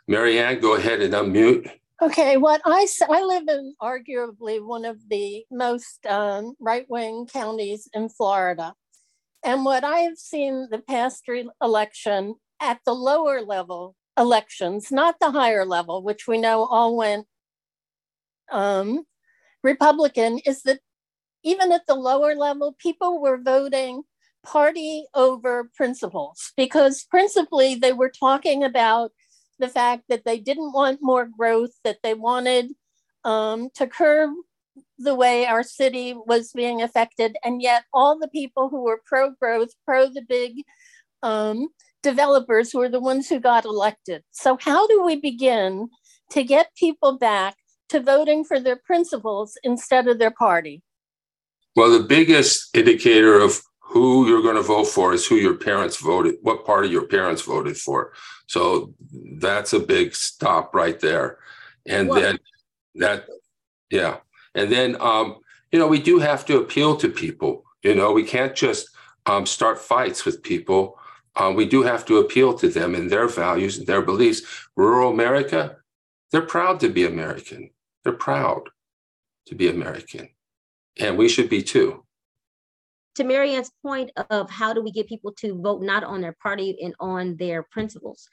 Marianne, 0.06 0.60
go 0.60 0.76
ahead 0.76 1.00
and 1.00 1.14
unmute. 1.14 1.70
Okay, 2.02 2.36
what 2.36 2.60
I 2.64 2.88
I 3.08 3.22
live 3.22 3.44
in 3.48 3.74
arguably 3.80 4.64
one 4.64 4.84
of 4.84 4.98
the 5.08 5.44
most 5.50 6.04
um, 6.06 6.54
right 6.60 6.84
wing 6.88 7.28
counties 7.32 7.88
in 7.94 8.08
Florida, 8.08 8.74
and 9.44 9.64
what 9.64 9.84
I 9.84 10.00
have 10.00 10.18
seen 10.18 10.66
the 10.72 10.80
past 10.80 11.24
election 11.62 12.34
at 12.60 12.80
the 12.84 12.94
lower 12.94 13.42
level 13.42 13.94
elections, 14.18 14.90
not 14.90 15.16
the 15.20 15.30
higher 15.30 15.64
level, 15.64 16.02
which 16.02 16.26
we 16.26 16.36
know 16.38 16.64
all 16.64 16.96
went 16.96 17.26
um, 18.50 19.04
Republican, 19.62 20.40
is 20.40 20.62
that 20.62 20.80
even 21.44 21.70
at 21.70 21.86
the 21.86 21.94
lower 21.94 22.34
level, 22.34 22.74
people 22.78 23.20
were 23.20 23.38
voting 23.38 24.02
party 24.44 25.06
over 25.14 25.70
principles 25.76 26.52
because 26.56 27.04
principally 27.04 27.76
they 27.76 27.92
were 27.92 28.10
talking 28.10 28.64
about 28.64 29.12
the 29.58 29.68
fact 29.68 30.04
that 30.08 30.24
they 30.24 30.38
didn't 30.38 30.72
want 30.72 30.98
more 31.02 31.26
growth, 31.26 31.70
that 31.84 31.98
they 32.02 32.14
wanted 32.14 32.72
um, 33.24 33.68
to 33.74 33.86
curb 33.86 34.30
the 34.98 35.14
way 35.14 35.46
our 35.46 35.62
city 35.62 36.14
was 36.26 36.52
being 36.52 36.82
affected. 36.82 37.36
And 37.44 37.62
yet, 37.62 37.84
all 37.92 38.18
the 38.18 38.28
people 38.28 38.68
who 38.68 38.82
were 38.82 39.00
pro 39.04 39.30
growth, 39.30 39.70
pro 39.84 40.08
the 40.08 40.22
big 40.22 40.62
um, 41.22 41.68
developers 42.02 42.74
were 42.74 42.88
the 42.88 43.00
ones 43.00 43.28
who 43.28 43.40
got 43.40 43.64
elected. 43.64 44.22
So, 44.30 44.58
how 44.60 44.86
do 44.86 45.04
we 45.04 45.16
begin 45.16 45.88
to 46.30 46.44
get 46.44 46.74
people 46.76 47.18
back 47.18 47.56
to 47.90 48.00
voting 48.00 48.44
for 48.44 48.60
their 48.60 48.76
principles 48.76 49.56
instead 49.62 50.08
of 50.08 50.18
their 50.18 50.30
party? 50.30 50.82
Well, 51.76 51.90
the 51.90 52.06
biggest 52.06 52.74
indicator 52.76 53.40
of 53.40 53.60
who 53.80 54.28
you're 54.28 54.42
going 54.42 54.56
to 54.56 54.62
vote 54.62 54.86
for 54.86 55.12
is 55.12 55.26
who 55.26 55.36
your 55.36 55.54
parents 55.54 55.96
voted, 55.96 56.36
what 56.42 56.64
party 56.64 56.88
your 56.88 57.06
parents 57.06 57.42
voted 57.42 57.76
for. 57.76 58.12
So 58.46 58.94
that's 59.38 59.72
a 59.72 59.80
big 59.80 60.14
stop 60.14 60.74
right 60.74 60.98
there. 61.00 61.38
And 61.86 62.10
then 62.12 62.38
that, 62.96 63.26
yeah. 63.90 64.18
And 64.54 64.70
then, 64.70 64.96
um, 65.00 65.38
you 65.72 65.78
know, 65.78 65.88
we 65.88 66.00
do 66.00 66.18
have 66.18 66.44
to 66.46 66.58
appeal 66.58 66.96
to 66.96 67.08
people. 67.08 67.64
You 67.82 67.94
know, 67.94 68.12
we 68.12 68.24
can't 68.24 68.54
just 68.54 68.88
um, 69.26 69.46
start 69.46 69.78
fights 69.78 70.24
with 70.24 70.42
people. 70.42 70.98
Um, 71.36 71.54
we 71.54 71.66
do 71.66 71.82
have 71.82 72.04
to 72.06 72.18
appeal 72.18 72.54
to 72.54 72.68
them 72.68 72.94
and 72.94 73.10
their 73.10 73.28
values 73.28 73.78
and 73.78 73.86
their 73.86 74.02
beliefs. 74.02 74.42
Rural 74.76 75.10
America, 75.10 75.76
they're 76.30 76.42
proud 76.42 76.80
to 76.80 76.88
be 76.88 77.04
American. 77.04 77.70
They're 78.04 78.12
proud 78.12 78.68
to 79.46 79.54
be 79.54 79.68
American. 79.68 80.28
And 80.98 81.18
we 81.18 81.28
should 81.28 81.48
be 81.48 81.62
too 81.62 82.03
to 83.16 83.24
Marianne's 83.24 83.70
point 83.82 84.10
of 84.30 84.50
how 84.50 84.72
do 84.72 84.82
we 84.82 84.90
get 84.90 85.08
people 85.08 85.32
to 85.38 85.60
vote 85.60 85.82
not 85.82 86.04
on 86.04 86.20
their 86.20 86.36
party 86.42 86.76
and 86.82 86.94
on 87.00 87.36
their 87.36 87.62
principles, 87.62 88.28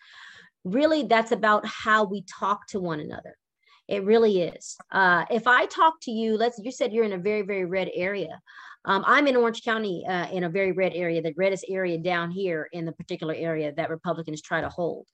really 0.63 1.04
that's 1.04 1.32
about 1.32 1.65
how 1.65 2.04
we 2.04 2.24
talk 2.24 2.67
to 2.67 2.80
one 2.80 3.00
another. 3.00 3.36
It 3.88 4.06
really 4.06 4.44
is. 4.44 4.78
Uh, 4.91 5.26
if 5.30 5.48
I 5.48 5.65
talk 5.65 5.96
to 6.04 6.12
you, 6.12 6.38
let's 6.38 6.60
you 6.63 6.72
said 6.72 6.94
you're 6.94 7.04
in 7.04 7.13
a 7.13 7.17
very 7.17 7.41
very 7.41 7.65
red 7.65 7.89
area. 7.94 8.39
Um, 8.86 9.04
I'm 9.06 9.28
in 9.28 9.36
Orange 9.36 9.63
County 9.63 10.06
uh, 10.08 10.28
in 10.30 10.44
a 10.46 10.50
very 10.50 10.72
red 10.72 10.94
area, 10.96 11.22
the 11.22 11.34
reddest 11.38 11.65
area 11.70 11.98
down 11.98 12.32
here 12.32 12.67
in 12.72 12.86
the 12.86 12.91
particular 12.91 13.36
area 13.36 13.72
that 13.74 13.89
Republicans 13.89 14.41
try 14.41 14.62
to 14.62 14.70
hold. 14.70 15.06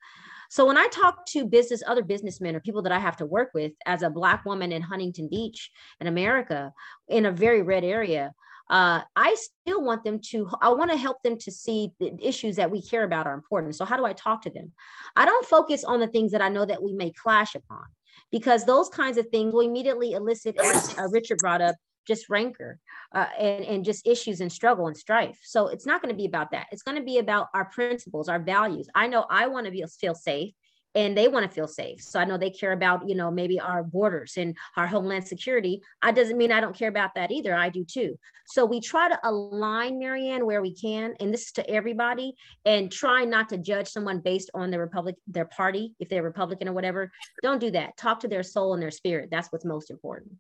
So 0.50 0.66
when 0.66 0.78
I 0.78 0.88
talk 0.88 1.26
to 1.28 1.46
business, 1.46 1.84
other 1.86 2.04
businessmen 2.04 2.56
or 2.56 2.62
people 2.62 2.82
that 2.84 2.94
I 2.94 3.00
have 3.00 3.18
to 3.18 3.26
work 3.26 3.50
with 3.54 3.74
as 3.86 4.02
a 4.02 4.10
black 4.10 4.46
woman 4.46 4.72
in 4.72 4.82
Huntington 4.82 5.28
Beach 5.30 5.72
in 6.00 6.08
America, 6.08 6.72
in 7.10 7.26
a 7.26 7.32
very 7.32 7.62
red 7.62 7.84
area, 7.84 8.32
uh, 8.70 9.02
I 9.16 9.36
still 9.36 9.84
want 9.84 10.04
them 10.04 10.20
to, 10.32 10.50
I 10.62 10.70
want 10.70 10.92
to 10.92 10.98
help 10.98 11.22
them 11.24 11.38
to 11.40 11.52
see 11.52 11.92
the 12.00 12.14
issues 12.22 12.58
that 12.58 12.72
we 12.72 12.82
care 12.82 13.04
about 13.04 13.28
are 13.28 13.34
important. 13.34 13.76
So, 13.76 13.86
how 13.86 13.98
do 13.98 14.06
I 14.06 14.14
talk 14.14 14.42
to 14.44 14.50
them? 14.50 14.72
I 15.16 15.26
don't 15.26 15.46
focus 15.46 15.84
on 15.84 16.00
the 16.00 16.08
things 16.08 16.32
that 16.34 16.42
I 16.42 16.50
know 16.50 16.66
that 16.66 16.84
we 16.84 16.94
may 16.94 17.12
clash 17.12 17.56
upon 17.56 17.84
because 18.32 18.66
those 18.66 18.90
kinds 18.90 19.18
of 19.18 19.28
things 19.30 19.54
will 19.54 19.62
immediately 19.62 20.14
elicit, 20.14 20.58
as 20.58 20.98
uh, 20.98 21.08
Richard 21.10 21.38
brought 21.38 21.62
up, 21.62 21.76
just 22.08 22.30
rancor 22.30 22.80
uh, 23.14 23.28
and, 23.38 23.66
and 23.66 23.86
just 23.86 24.08
issues 24.08 24.42
and 24.42 24.52
struggle 24.52 24.88
and 24.88 24.98
strife. 24.98 25.38
So 25.44 25.68
it's 25.68 25.86
not 25.86 26.02
going 26.02 26.14
to 26.14 26.18
be 26.18 26.26
about 26.26 26.52
that. 26.52 26.68
It's 26.72 26.82
going 26.82 26.98
to 26.98 27.04
be 27.04 27.20
about 27.20 27.48
our 27.54 27.66
principles, 27.66 28.30
our 28.30 28.40
values. 28.40 28.88
I 28.96 29.08
know 29.08 29.26
I 29.30 29.48
want 29.48 29.68
to 29.68 29.88
feel 29.88 30.16
safe 30.16 30.54
and 30.96 31.18
they 31.18 31.28
want 31.28 31.46
to 31.46 31.54
feel 31.54 31.68
safe. 31.68 32.02
So 32.02 32.20
I 32.20 32.26
know 32.26 32.38
they 32.38 32.50
care 32.50 32.72
about, 32.72 33.08
you 33.08 33.16
know, 33.16 33.30
maybe 33.30 33.60
our 33.60 33.84
borders 33.84 34.34
and 34.38 34.56
our 34.76 34.88
homeland 34.88 35.28
security. 35.28 35.82
I 36.02 36.12
doesn't 36.12 36.38
mean 36.38 36.52
I 36.52 36.60
don't 36.60 36.76
care 36.76 36.90
about 36.90 37.16
that 37.16 37.32
either. 37.32 37.54
I 37.54 37.70
do 37.70 37.84
too. 37.84 38.18
So 38.48 38.66
we 38.66 38.80
try 38.80 39.10
to 39.10 39.20
align 39.24 40.00
Marianne 40.00 40.46
where 40.46 40.62
we 40.62 40.74
can, 40.74 41.14
and 41.20 41.34
this 41.34 41.48
is 41.48 41.52
to 41.54 41.70
everybody, 41.70 42.34
and 42.66 42.92
try 42.92 43.26
not 43.26 43.50
to 43.50 43.58
judge 43.58 43.90
someone 43.90 44.20
based 44.20 44.50
on 44.54 44.72
their 44.72 44.80
republic, 44.80 45.16
their 45.28 45.46
party, 45.46 45.94
if 46.00 46.08
they're 46.10 46.24
Republican 46.24 46.70
or 46.70 46.74
whatever. 46.74 47.12
Don't 47.44 47.60
do 47.60 47.72
that. 47.72 47.98
Talk 47.98 48.22
to 48.22 48.28
their 48.28 48.44
soul 48.44 48.74
and 48.74 48.82
their 48.82 48.92
spirit. 48.92 49.30
That's 49.30 49.52
what's 49.52 49.66
most 49.66 49.92
important. 49.92 50.32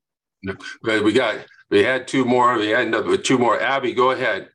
We 0.83 1.13
got 1.13 1.45
we 1.69 1.83
had 1.83 2.07
two 2.07 2.23
more. 2.23 2.57
We 2.57 2.69
had 2.69 2.87
another 2.87 3.17
two 3.17 3.37
more. 3.37 3.59
Abby, 3.59 3.93
go 3.93 4.11
ahead. 4.11 4.49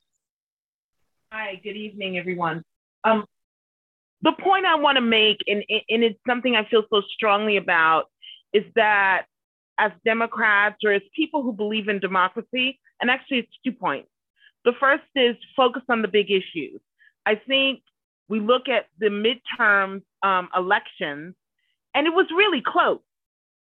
Hi, 1.32 1.60
good 1.62 1.76
evening, 1.76 2.18
everyone. 2.18 2.62
Um, 3.04 3.24
the 4.22 4.32
point 4.32 4.66
I 4.66 4.76
want 4.76 4.96
to 4.96 5.02
make, 5.02 5.38
and, 5.46 5.64
and 5.68 6.04
it's 6.04 6.18
something 6.26 6.54
I 6.54 6.64
feel 6.68 6.84
so 6.90 7.02
strongly 7.12 7.56
about, 7.56 8.04
is 8.52 8.64
that 8.76 9.26
as 9.78 9.90
Democrats 10.04 10.76
or 10.84 10.92
as 10.92 11.02
people 11.14 11.42
who 11.42 11.52
believe 11.52 11.88
in 11.88 11.98
democracy, 11.98 12.78
and 13.00 13.10
actually 13.10 13.38
it's 13.38 13.52
two 13.64 13.72
points. 13.72 14.08
The 14.64 14.72
first 14.78 15.02
is 15.16 15.36
focus 15.56 15.82
on 15.88 16.02
the 16.02 16.08
big 16.08 16.30
issues. 16.30 16.80
I 17.26 17.34
think 17.34 17.80
we 18.28 18.38
look 18.38 18.68
at 18.68 18.86
the 19.00 19.08
midterm 19.08 20.02
um, 20.22 20.48
elections, 20.56 21.34
and 21.94 22.06
it 22.06 22.10
was 22.10 22.26
really 22.34 22.62
close. 22.64 23.00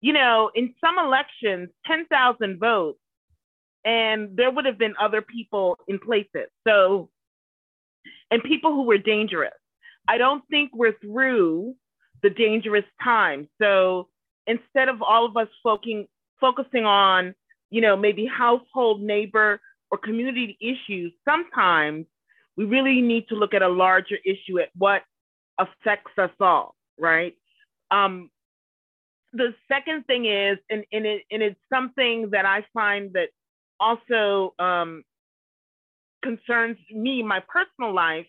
You 0.02 0.12
know, 0.12 0.52
in 0.54 0.74
some 0.84 1.00
elections, 1.00 1.70
10,000 1.86 2.60
votes, 2.60 3.00
and 3.86 4.36
there 4.36 4.52
would 4.52 4.66
have 4.66 4.78
been 4.78 4.94
other 5.00 5.22
people 5.22 5.78
in 5.88 6.00
places. 6.00 6.50
So, 6.68 7.10
and 8.30 8.44
people 8.44 8.72
who 8.74 8.84
were 8.84 8.98
dangerous. 8.98 9.54
I 10.08 10.18
don't 10.18 10.44
think 10.50 10.72
we're 10.74 10.98
through 11.00 11.76
the 12.22 12.30
dangerous 12.30 12.86
time. 13.04 13.48
So 13.62 14.10
instead 14.48 14.90
of 14.90 15.02
all 15.02 15.26
of 15.26 15.38
us 15.38 15.48
focusing 15.62 16.08
focusing 16.40 16.86
on, 16.86 17.34
you 17.70 17.82
know, 17.82 17.96
maybe 17.96 18.26
household, 18.26 19.02
neighbor, 19.02 19.62
or 19.90 19.98
community 19.98 20.58
issues, 20.60 21.14
sometimes 21.24 22.06
we 22.58 22.66
really 22.66 23.02
need 23.02 23.28
to 23.30 23.36
look 23.36 23.54
at 23.54 23.62
a 23.62 23.68
larger 23.68 24.18
issue 24.26 24.60
at 24.60 24.70
what 24.76 25.04
affects 25.58 26.12
us 26.18 26.32
all, 26.42 26.76
right? 27.00 27.34
Um, 27.92 28.30
the 29.32 29.54
second 29.68 30.06
thing 30.06 30.26
is, 30.26 30.58
and, 30.70 30.84
and, 30.92 31.06
it, 31.06 31.24
and 31.32 31.42
it's 31.42 31.60
something 31.72 32.30
that 32.32 32.46
I 32.46 32.66
find 32.74 33.14
that 33.14 33.30
also 33.80 34.54
um, 34.60 35.04
concerns 36.24 36.78
me, 36.92 37.24
my 37.24 37.42
personal 37.48 37.94
life, 37.94 38.28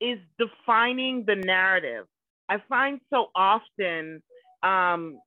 is 0.00 0.18
defining 0.38 1.24
the 1.26 1.36
narrative. 1.36 2.06
I 2.48 2.58
find 2.68 3.00
so 3.12 3.26
often 3.34 4.22
um, 4.62 5.20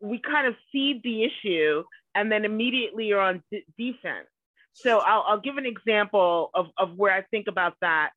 we 0.00 0.20
kind 0.20 0.46
of 0.46 0.54
feed 0.72 1.00
the 1.04 1.24
issue 1.24 1.84
and 2.14 2.30
then 2.30 2.44
immediately 2.44 3.12
are 3.12 3.20
on 3.20 3.42
d- 3.50 3.64
defense. 3.78 4.28
So 4.72 4.98
I'll, 4.98 5.24
I'll, 5.26 5.40
give 5.40 5.56
an 5.56 5.64
example 5.64 6.50
of, 6.54 6.66
of 6.76 6.96
where 6.96 7.12
I 7.12 7.22
think 7.30 7.46
about 7.48 7.74
that. 7.80 8.10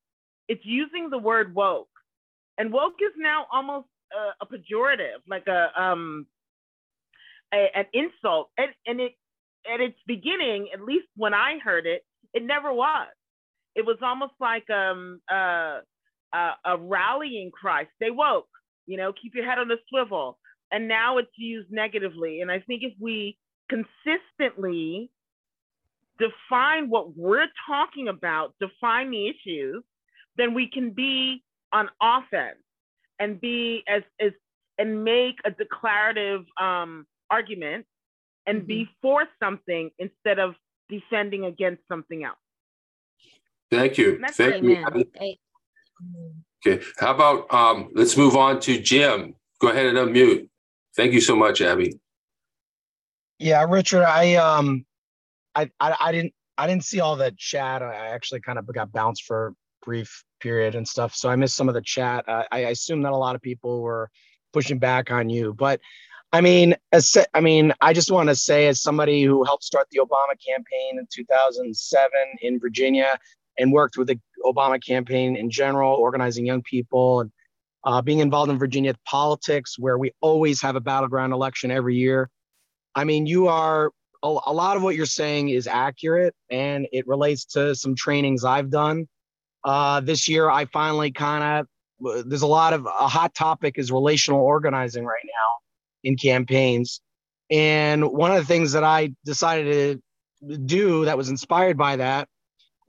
It's 0.50 0.66
using 0.66 1.10
the 1.10 1.18
word 1.18 1.56
woke. 1.56 1.88
And 2.58 2.74
woke 2.74 2.96
is 3.02 3.14
now 3.18 3.46
almost 3.52 3.88
a, 4.12 4.44
a 4.44 4.46
pejorative, 4.46 5.22
like 5.28 5.48
a, 5.48 5.70
um, 5.82 6.26
a, 7.54 7.68
an 7.74 7.86
insult. 7.94 8.50
And, 8.58 8.72
and 8.86 9.00
it, 9.00 9.14
at 9.72 9.80
its 9.80 9.98
beginning, 10.06 10.70
at 10.74 10.82
least 10.82 11.08
when 11.16 11.34
I 11.34 11.60
heard 11.64 11.86
it, 11.86 12.04
it 12.34 12.44
never 12.44 12.74
was 12.74 13.08
it 13.76 13.86
was 13.86 13.98
almost 14.02 14.34
like 14.40 14.70
um, 14.70 15.22
uh, 15.32 15.80
uh, 16.34 16.54
a 16.66 16.78
rallying 16.78 17.52
cry. 17.52 17.88
Stay 17.96 18.12
woke, 18.12 18.50
you 18.86 18.98
know, 18.98 19.14
keep 19.14 19.36
your 19.36 19.46
head 19.46 19.60
on 19.60 19.68
the 19.68 19.78
swivel. 19.90 20.38
And 20.72 20.88
now 20.88 21.18
it's 21.18 21.32
used 21.38 21.72
negatively. 21.72 22.42
And 22.42 22.52
I 22.52 22.60
think 22.60 22.84
if 22.84 22.94
we 23.00 23.38
consistently 23.70 25.10
define 26.20 26.90
what 26.90 27.18
we're 27.18 27.48
talking 27.68 28.08
about, 28.08 28.54
define 28.60 29.10
the 29.10 29.30
issues, 29.30 29.84
then 30.38 30.54
we 30.54 30.70
can 30.70 30.92
be 30.92 31.44
on 31.72 31.90
offense 32.02 32.60
and 33.20 33.40
be 33.40 33.84
as, 33.88 34.04
as 34.20 34.32
and 34.78 35.04
make 35.04 35.36
a 35.46 35.52
declarative 35.52 36.46
um, 36.60 37.06
argument 37.30 37.86
and 38.48 38.60
mm-hmm. 38.60 38.68
be 38.68 38.90
for 39.02 39.26
something 39.42 39.92
instead 40.00 40.40
of 40.40 40.56
defending 40.90 41.46
against 41.46 41.82
something 41.88 42.24
else. 42.24 42.38
Thank 43.70 43.98
you. 43.98 44.20
Thank 45.18 45.20
you. 45.22 45.36
Okay. 46.66 46.84
How 46.98 47.14
about 47.14 47.54
um, 47.54 47.90
let's 47.94 48.18
move 48.18 48.36
on 48.36 48.60
to 48.62 48.80
Jim. 48.80 49.36
Go 49.60 49.70
ahead 49.70 49.88
and 49.88 49.98
unmute. 49.98 50.48
Thank 50.96 51.14
you 51.14 51.22
so 51.22 51.36
much, 51.36 51.62
Abby. 51.62 52.00
Yeah, 53.38 53.66
Richard, 53.68 54.04
I 54.04 54.36
um 54.36 54.86
I 55.56 55.70
I, 55.80 55.96
I 56.00 56.12
didn't 56.12 56.34
I 56.58 56.68
didn't 56.68 56.84
see 56.84 57.00
all 57.00 57.16
the 57.16 57.34
chat. 57.38 57.82
I 57.82 58.08
actually 58.08 58.42
kind 58.42 58.60
of 58.60 58.68
got 58.74 58.92
bounced 58.92 59.24
for 59.24 59.48
a 59.48 59.86
brief 59.86 60.24
period 60.42 60.76
and 60.76 60.88
stuff. 60.88 61.16
So 61.16 61.30
I 61.30 61.36
missed 61.36 61.56
some 61.56 61.70
of 61.70 61.76
the 61.76 61.82
chat. 61.82 62.28
Uh, 62.28 62.44
I 62.52 62.60
assume 62.60 63.02
that 63.04 63.14
a 63.14 63.18
lot 63.18 63.36
of 63.36 63.42
people 63.42 63.82
were 63.82 64.10
pushing 64.52 64.80
back 64.80 65.12
on 65.12 65.30
you, 65.30 65.54
but 65.54 65.80
I 66.32 66.42
mean, 66.42 66.76
as 66.92 67.18
I 67.34 67.42
mean, 67.42 67.74
I 67.82 67.94
just 67.94 68.12
want 68.12 68.30
to 68.30 68.36
say, 68.36 68.68
as 68.68 68.82
somebody 68.82 69.24
who 69.24 69.44
helped 69.44 69.64
start 69.64 69.88
the 69.90 70.00
Obama 70.00 70.36
campaign 70.46 71.00
in 71.00 71.08
2007 71.12 72.12
in 72.42 72.60
Virginia, 72.60 73.18
and 73.60 73.72
worked 73.72 73.98
with 73.98 74.08
the 74.08 74.20
Obama 74.46 74.84
campaign 74.84 75.36
in 75.36 75.52
general, 75.52 75.94
organizing 75.94 76.46
young 76.46 76.64
people 76.64 77.22
and 77.22 77.32
uh, 77.84 78.02
being 78.02 78.20
involved 78.20 78.50
in 78.50 78.58
Virginia 78.58 78.94
politics, 79.06 79.78
where 79.78 79.98
we 79.98 80.12
always 80.22 80.62
have 80.62 80.76
a 80.76 80.82
battleground 80.82 81.34
election 81.34 81.70
every 81.70 81.96
year. 81.96 82.30
I 82.96 83.04
mean, 83.04 83.26
you 83.26 83.48
are 83.48 83.92
a, 84.24 84.30
lot 84.30 84.76
of 84.76 84.84
what 84.84 84.96
you're 84.96 85.06
saying 85.06 85.50
is 85.50 85.68
accurate, 85.68 86.36
and 86.50 86.88
it 86.92 87.08
relates 87.08 87.46
to 87.46 87.76
some 87.76 87.96
trainings 87.96 88.44
I've 88.44 88.70
done. 88.70 89.08
Uh, 89.64 90.02
this 90.02 90.28
year, 90.28 90.50
I 90.50 90.66
finally 90.66 91.12
kind 91.12 91.44
of 91.44 92.26
there's 92.26 92.44
a 92.44 92.48
lot 92.48 92.74
of 92.74 92.86
a 92.86 93.08
hot 93.08 93.36
topic 93.36 93.78
is 93.78 93.92
relational 93.92 94.40
organizing 94.40 95.04
right 95.04 95.24
now 95.26 96.10
in 96.10 96.16
campaigns, 96.16 97.02
and 97.52 98.10
one 98.12 98.32
of 98.32 98.38
the 98.38 98.46
things 98.46 98.72
that 98.74 98.84
I 98.84 99.14
decided 99.26 100.02
to 100.48 100.58
do 100.58 101.06
that 101.06 101.18
was 101.18 101.30
inspired 101.30 101.78
by 101.78 101.98
that 101.98 102.28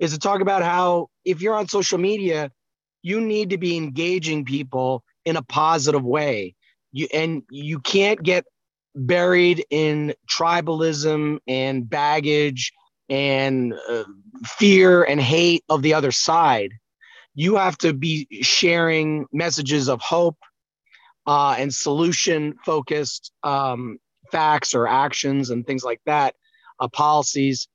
is 0.01 0.13
to 0.13 0.19
talk 0.19 0.41
about 0.41 0.63
how 0.63 1.09
if 1.25 1.43
you're 1.43 1.55
on 1.55 1.69
social 1.69 1.99
media, 1.99 2.51
you 3.03 3.21
need 3.21 3.51
to 3.51 3.59
be 3.59 3.77
engaging 3.77 4.45
people 4.45 5.05
in 5.25 5.37
a 5.37 5.43
positive 5.43 6.05
way. 6.05 6.57
You 6.93 7.07
and 7.15 7.43
you 7.51 7.79
can't 7.81 8.21
get 8.23 8.45
buried 8.97 9.65
in 9.71 10.15
tribalism 10.29 11.39
and 11.47 11.89
baggage 11.89 12.73
and 13.09 13.75
uh, 13.89 14.05
fear 14.45 15.05
and 15.05 15.21
hate 15.21 15.65
of 15.69 15.83
the 15.83 15.95
other 15.95 16.11
side. 16.11 16.73
You 17.35 17.57
have 17.57 17.79
to 17.79 17.93
be 17.93 18.27
sharing 18.43 19.27
messages 19.33 19.89
of 19.89 20.01
hope 20.01 20.37
uh, 21.27 21.57
and 21.59 21.73
solution 21.73 22.55
focused 22.65 23.33
um, 23.45 23.99
facts 24.33 24.75
or 24.75 24.89
actions 24.89 25.51
and 25.51 25.67
things 25.67 25.85
like 25.85 26.01
that, 26.07 26.35
uh, 26.81 26.89
policies. 26.89 27.69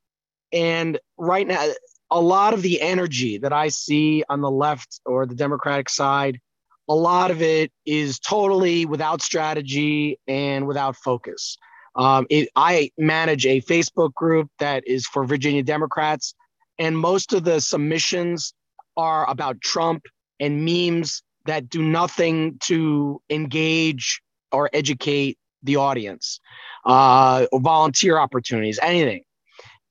And 0.51 0.99
right 1.17 1.47
now, 1.47 1.69
a 2.15 2.21
lot 2.21 2.53
of 2.53 2.61
the 2.61 2.81
energy 2.81 3.37
that 3.37 3.51
I 3.51 3.67
see 3.67 4.23
on 4.29 4.39
the 4.39 4.49
left 4.49 5.01
or 5.05 5.25
the 5.25 5.35
Democratic 5.35 5.89
side, 5.89 6.39
a 6.87 6.95
lot 6.95 7.29
of 7.29 7.41
it 7.41 7.73
is 7.85 8.19
totally 8.19 8.85
without 8.85 9.21
strategy 9.21 10.17
and 10.25 10.65
without 10.65 10.95
focus. 10.95 11.57
Um, 11.97 12.25
it, 12.29 12.47
I 12.55 12.91
manage 12.97 13.45
a 13.45 13.59
Facebook 13.59 14.13
group 14.13 14.49
that 14.59 14.87
is 14.87 15.05
for 15.05 15.25
Virginia 15.25 15.61
Democrats, 15.61 16.35
and 16.79 16.97
most 16.97 17.33
of 17.33 17.43
the 17.43 17.59
submissions 17.59 18.53
are 18.95 19.29
about 19.29 19.59
Trump 19.59 20.05
and 20.39 20.63
memes 20.63 21.21
that 21.45 21.67
do 21.67 21.81
nothing 21.81 22.57
to 22.61 23.21
engage 23.29 24.21
or 24.53 24.69
educate 24.71 25.37
the 25.63 25.75
audience, 25.75 26.39
uh, 26.85 27.45
or 27.51 27.59
volunteer 27.59 28.17
opportunities, 28.17 28.79
anything 28.81 29.24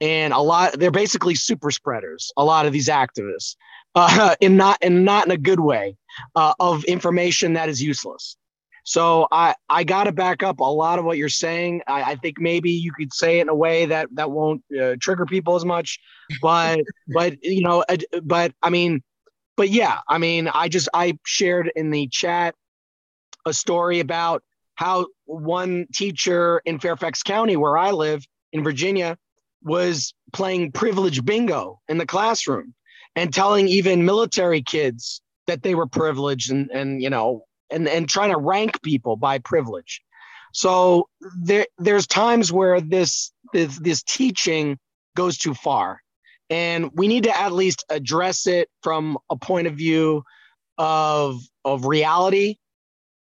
and 0.05 0.35
a 0.35 0.39
lot 0.39 0.79
they're 0.79 0.91
basically 0.91 1.35
super 1.35 1.71
spreaders 1.71 2.31
a 2.37 2.45
lot 2.45 2.67
of 2.67 2.73
these 2.73 2.89
activists 2.89 3.57
uh, 3.95 4.35
in 4.41 4.57
not 4.57 4.79
in 4.83 5.05
not 5.05 5.25
in 5.25 5.33
a 5.33 5.39
good 5.39 5.61
way 5.61 5.97
uh, 6.37 6.53
of 6.61 6.85
information 6.85 7.55
that 7.55 7.69
is 7.69 7.83
useless. 7.83 8.37
So 8.87 9.27
i 9.33 9.55
i 9.69 9.83
got 9.83 10.05
to 10.05 10.13
back 10.13 10.43
up 10.43 10.61
a 10.61 10.65
lot 10.65 10.99
of 10.99 11.07
what 11.07 11.17
you're 11.17 11.31
saying. 11.31 11.81
I, 11.87 12.03
I, 12.03 12.17
think 12.17 12.39
maybe 12.39 12.71
you 12.71 12.93
could 12.93 13.15
say 13.15 13.39
it 13.39 13.43
in 13.43 13.49
a 13.49 13.55
way 13.55 13.87
that 13.87 14.09
that 14.13 14.31
won't 14.31 14.63
uh, 14.79 14.97
trigger 15.01 15.25
people 15.25 15.57
as 15.57 15.65
much 15.65 15.99
but 16.43 16.81
but 17.09 17.43
you 17.43 17.63
know 17.63 17.83
but 18.23 18.53
i 18.63 18.69
mean 18.69 19.03
but 19.57 19.71
yeah 19.71 20.01
i 20.09 20.19
mean 20.19 20.49
i 20.53 20.69
just 20.69 20.89
i 20.93 21.19
shared 21.25 21.73
in 21.77 21.91
the 21.91 22.09
chat 22.09 22.55
a 23.47 23.53
story 23.53 24.01
about 24.01 24.43
how 24.75 25.07
one 25.25 25.87
teacher 25.95 26.61
in 26.65 26.79
fairfax 26.79 27.23
county 27.23 27.57
where 27.57 27.79
i 27.79 27.91
live 27.91 28.27
in 28.53 28.65
virginia 28.65 29.17
was 29.65 30.15
playing 30.33 30.73
privilege 30.73 31.25
bingo 31.25 31.81
in 31.89 31.99
the 31.99 32.07
classroom 32.07 32.75
and 33.17 33.33
telling 33.33 33.69
even 33.69 34.05
military 34.05 34.63
kids 34.63 35.23
that 35.47 35.63
they 35.63 35.75
were 35.75 35.87
privileged 35.87 36.51
and 36.51 36.71
and 36.71 37.03
you 37.03 37.11
know 37.11 37.45
and 37.71 37.89
and 37.89 38.09
trying 38.09 38.31
to 38.31 38.39
rank 38.39 38.81
people 38.83 39.17
by 39.17 39.39
privilege. 39.39 40.03
So 40.53 41.09
there 41.43 41.67
there's 41.79 42.07
times 42.07 42.53
where 42.53 42.81
this 42.81 43.33
this, 43.53 43.79
this 43.79 44.03
teaching 44.03 44.79
goes 45.17 45.39
too 45.39 45.55
far. 45.55 46.01
And 46.51 46.91
we 46.95 47.09
need 47.09 47.25
to 47.25 47.37
at 47.37 47.53
least 47.53 47.85
address 47.89 48.47
it 48.47 48.69
from 48.83 49.19
a 49.31 49.37
point 49.37 49.67
of 49.67 49.75
view 49.75 50.25
of 50.77 51.41
of 51.65 51.87
reality 51.87 52.57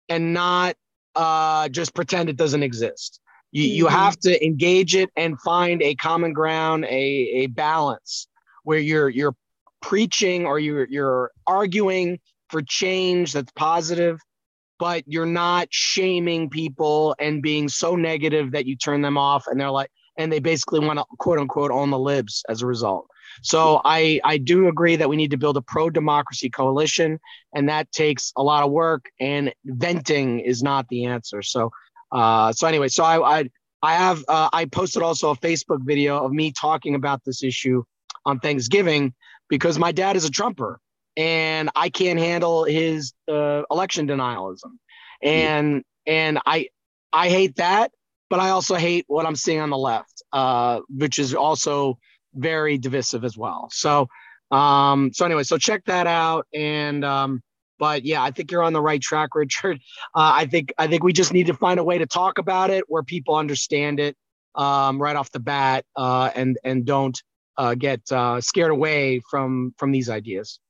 and 0.09 0.35
not 0.35 0.77
uh, 1.15 1.69
just 1.69 1.95
pretend 1.95 2.29
it 2.29 2.37
doesn't 2.37 2.63
exist. 2.63 3.21
You, 3.55 3.63
mm-hmm. 3.63 3.77
you 3.77 3.87
have 3.87 4.19
to 4.21 4.45
engage 4.45 4.97
it 4.97 5.11
and 5.17 5.41
find 5.41 5.81
a 5.81 5.95
common 5.95 6.33
ground, 6.33 6.85
a, 6.87 6.89
a 6.89 7.47
balance 7.47 8.27
where 8.65 8.81
you're 8.81 9.09
you're 9.09 9.37
preaching 9.81 10.45
or 10.45 10.59
you're 10.59 10.89
you're 10.89 11.31
arguing 11.47 12.19
for 12.51 12.63
change 12.63 13.33
that's 13.33 13.53
positive, 13.53 14.19
but 14.81 15.05
you're 15.07 15.25
not 15.25 15.69
shaming 15.71 16.51
people 16.51 17.15
and 17.21 17.43
being 17.43 17.69
so 17.69 17.95
negative 17.95 18.51
that 18.53 18.67
you 18.67 18.77
turn 18.77 19.03
them 19.03 19.17
off 19.17 19.47
and 19.47 19.61
they're 19.61 19.71
like 19.71 19.91
and 20.19 20.33
they 20.33 20.41
basically 20.41 20.81
want 20.81 20.99
to 20.99 21.05
quote 21.19 21.39
unquote 21.39 21.71
own 21.71 21.91
the 21.91 21.99
libs 21.99 22.43
as 22.49 22.61
a 22.61 22.67
result. 22.67 23.07
So 23.43 23.81
I 23.85 24.21
I 24.25 24.39
do 24.39 24.67
agree 24.67 24.97
that 24.97 25.09
we 25.09 25.17
need 25.17 25.31
to 25.31 25.37
build 25.37 25.57
a 25.57 25.63
pro 25.63 25.91
democracy 25.91 26.51
coalition, 26.51 27.21
and 27.55 27.69
that 27.69 27.91
takes 27.93 28.33
a 28.37 28.43
lot 28.43 28.65
of 28.65 28.73
work. 28.73 29.07
And 29.21 29.55
venting 29.65 30.41
is 30.41 30.63
not 30.63 30.89
the 30.89 31.05
answer. 31.05 31.41
So 31.43 31.71
uh, 32.15 32.53
so 32.53 32.67
anyway, 32.67 32.89
so 32.89 33.05
I 33.05 33.41
I, 33.41 33.51
I 33.83 33.95
have 33.95 34.25
uh, 34.29 34.49
I 34.53 34.65
posted 34.65 35.03
also 35.03 35.31
a 35.31 35.37
Facebook 35.37 35.81
video 35.83 36.25
of 36.25 36.33
me 36.33 36.53
talking 36.53 36.95
about 36.95 37.23
this 37.25 37.43
issue 37.43 37.83
on 38.25 38.41
Thanksgiving 38.41 39.13
because 39.51 39.79
my 39.79 39.93
dad 39.93 40.17
is 40.17 40.25
a 40.25 40.31
Trumper 40.31 40.81
and 41.17 41.69
I 41.77 41.91
can't 41.91 42.19
handle 42.19 42.65
his 42.65 43.13
uh, 43.29 43.63
election 43.71 44.09
denialism, 44.09 44.79
and 45.23 45.85
yeah. 46.07 46.13
and 46.13 46.39
I 46.47 46.69
I 47.13 47.29
hate 47.29 47.57
that, 47.57 47.93
but 48.29 48.41
I 48.41 48.51
also 48.51 48.75
hate 48.75 49.05
what 49.07 49.27
I'm 49.27 49.37
seeing 49.37 49.61
on 49.61 49.71
the 49.71 49.79
left, 49.79 50.23
uh, 50.33 50.81
which 50.89 51.19
is 51.19 51.35
also 51.35 51.99
very 52.35 52.79
divisive 52.79 53.25
as 53.25 53.39
well. 53.39 53.69
So, 53.71 54.09
um, 54.51 55.13
so 55.13 55.25
anyway, 55.25 55.45
so 55.45 55.57
check 55.57 55.85
that 55.85 56.09
out. 56.09 56.47
And, 56.53 57.05
um, 57.05 57.43
but 57.79 58.05
yeah, 58.05 58.23
I 58.23 58.31
think 58.31 58.51
you're 58.51 58.63
on 58.63 58.73
the 58.73 58.83
right 58.83 59.01
track, 59.01 59.35
Richard. 59.35 59.81
Uh, 60.17 60.31
I 60.33 60.47
think 60.47 60.73
I 60.79 60.87
think 60.87 61.03
we 61.03 61.13
just 61.13 61.33
need 61.33 61.47
to 61.47 61.55
find 61.55 61.81
a 61.81 61.85
way 61.85 61.99
to 61.99 62.07
talk 62.07 62.39
about 62.39 62.71
it 62.71 62.85
where 62.87 63.03
people 63.03 63.35
understand 63.35 63.99
it 63.99 64.17
um, 64.55 65.01
right 65.03 65.17
off 65.17 65.33
the 65.33 65.41
bat, 65.41 65.85
uh, 65.97 66.31
and 66.37 66.57
and 66.63 66.85
don't 66.85 67.21
uh, 67.57 67.75
get 67.75 68.01
uh, 68.13 68.41
scared 68.41 68.71
away 68.71 69.21
from 69.29 69.75
from 69.77 69.91
these 69.91 70.09
ideas. 70.09 70.61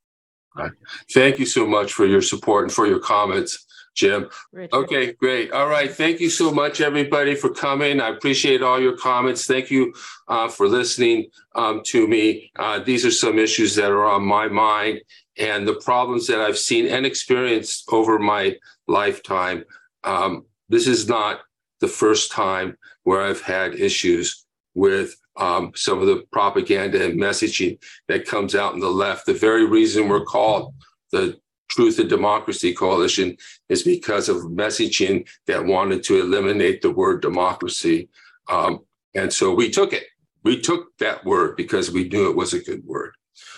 Thank 1.12 1.38
you 1.38 1.46
so 1.46 1.66
much 1.66 1.92
for 1.92 2.06
your 2.06 2.22
support 2.22 2.64
and 2.64 2.72
for 2.72 2.86
your 2.86 3.00
comments. 3.00 3.66
Jim. 3.94 4.28
Richard. 4.52 4.74
Okay, 4.74 5.12
great. 5.12 5.52
All 5.52 5.68
right. 5.68 5.90
Thank 5.90 6.20
you 6.20 6.28
so 6.28 6.50
much, 6.50 6.80
everybody, 6.80 7.34
for 7.34 7.50
coming. 7.50 8.00
I 8.00 8.08
appreciate 8.08 8.60
all 8.60 8.80
your 8.80 8.96
comments. 8.96 9.46
Thank 9.46 9.70
you 9.70 9.94
uh, 10.26 10.48
for 10.48 10.66
listening 10.66 11.30
um, 11.54 11.82
to 11.86 12.08
me. 12.08 12.50
Uh, 12.58 12.80
these 12.80 13.06
are 13.06 13.12
some 13.12 13.38
issues 13.38 13.76
that 13.76 13.90
are 13.90 14.04
on 14.04 14.24
my 14.24 14.48
mind 14.48 15.00
and 15.38 15.66
the 15.66 15.74
problems 15.74 16.26
that 16.26 16.40
I've 16.40 16.58
seen 16.58 16.86
and 16.86 17.04
experienced 17.04 17.84
over 17.92 18.18
my 18.18 18.56
lifetime. 18.86 19.64
Um, 20.04 20.44
this 20.68 20.86
is 20.86 21.08
not 21.08 21.40
the 21.80 21.88
first 21.88 22.30
time 22.30 22.76
where 23.02 23.22
I've 23.22 23.40
had 23.40 23.74
issues 23.74 24.44
with 24.74 25.14
um, 25.36 25.72
some 25.74 26.00
of 26.00 26.06
the 26.06 26.24
propaganda 26.32 27.04
and 27.04 27.20
messaging 27.20 27.78
that 28.08 28.26
comes 28.26 28.54
out 28.54 28.74
in 28.74 28.80
the 28.80 28.88
left. 28.88 29.26
The 29.26 29.34
very 29.34 29.66
reason 29.66 30.08
we're 30.08 30.24
called 30.24 30.74
the 31.10 31.38
Truth 31.68 31.98
and 31.98 32.08
Democracy 32.08 32.72
Coalition 32.72 33.36
is 33.68 33.82
because 33.82 34.28
of 34.28 34.36
messaging 34.44 35.28
that 35.46 35.64
wanted 35.64 36.04
to 36.04 36.20
eliminate 36.20 36.82
the 36.82 36.90
word 36.90 37.20
democracy. 37.20 38.08
Um, 38.48 38.80
and 39.14 39.32
so 39.32 39.52
we 39.52 39.70
took 39.70 39.92
it. 39.92 40.04
We 40.44 40.60
took 40.60 40.96
that 40.98 41.24
word 41.24 41.56
because 41.56 41.90
we 41.90 42.08
knew 42.08 42.28
it 42.28 42.36
was 42.36 42.52
a 42.52 42.62
good 42.62 42.84
word. 42.84 43.14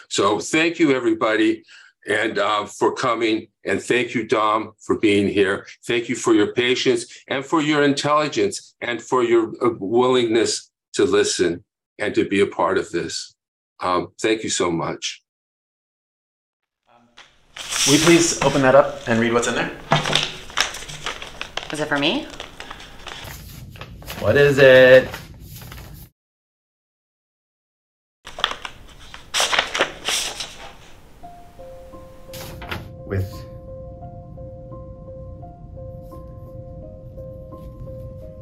So 0.08 0.38
thank 0.38 0.78
you, 0.78 0.94
everybody, 0.94 1.64
and 2.08 2.38
uh, 2.38 2.66
for 2.66 2.94
coming. 2.94 3.48
And 3.64 3.82
thank 3.82 4.14
you, 4.14 4.26
Dom, 4.26 4.72
for 4.80 4.98
being 4.98 5.28
here. 5.28 5.66
Thank 5.86 6.08
you 6.08 6.14
for 6.14 6.34
your 6.34 6.52
patience 6.52 7.06
and 7.28 7.44
for 7.44 7.60
your 7.60 7.82
intelligence 7.82 8.74
and 8.80 9.02
for 9.02 9.24
your 9.24 9.52
uh, 9.64 9.70
willingness 9.78 10.70
to 10.94 11.04
listen 11.04 11.64
and 11.98 12.14
to 12.14 12.28
be 12.28 12.40
a 12.40 12.46
part 12.46 12.78
of 12.78 12.90
this. 12.90 13.34
Um, 13.80 14.08
thank 14.20 14.42
you 14.42 14.50
so 14.50 14.70
much. 14.70 15.22
Will 17.86 17.94
you 17.94 18.00
please 18.00 18.42
open 18.42 18.62
that 18.62 18.74
up 18.74 19.06
and 19.08 19.20
read 19.20 19.32
what's 19.32 19.48
in 19.48 19.54
there? 19.54 19.70
Is 21.72 21.80
it 21.80 21.88
for 21.88 21.98
me? 21.98 22.26
What 24.20 24.36
is 24.36 24.58
it? 24.58 25.08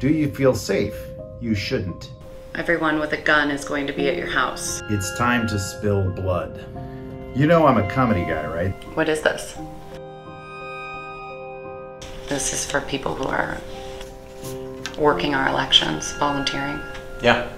Do 0.05 0.13
you 0.13 0.31
feel 0.31 0.55
safe? 0.55 0.95
You 1.41 1.55
shouldn't. 1.55 2.11
Everyone 2.57 2.99
with 2.99 3.15
a 3.15 3.17
gun 3.17 3.51
is 3.51 3.65
going 3.65 3.87
to 3.87 3.93
be 3.95 4.07
at 4.07 4.19
your 4.19 4.27
house. 4.27 4.83
It's 4.91 5.17
time 5.17 5.47
to 5.47 5.59
spill 5.59 6.11
blood. 6.11 6.63
You 7.35 7.47
know 7.47 7.67
I'm 7.67 7.79
a 7.79 7.91
comedy 7.91 8.21
guy, 8.21 8.47
right? 8.47 8.75
What 8.95 9.09
is 9.09 9.23
this? 9.23 9.57
This 12.29 12.53
is 12.53 12.71
for 12.71 12.83
people 12.83 13.15
who 13.15 13.25
are 13.25 13.59
working 14.99 15.35
our 15.35 15.49
elections, 15.49 16.13
volunteering. 16.19 16.79
Yeah. 17.23 17.51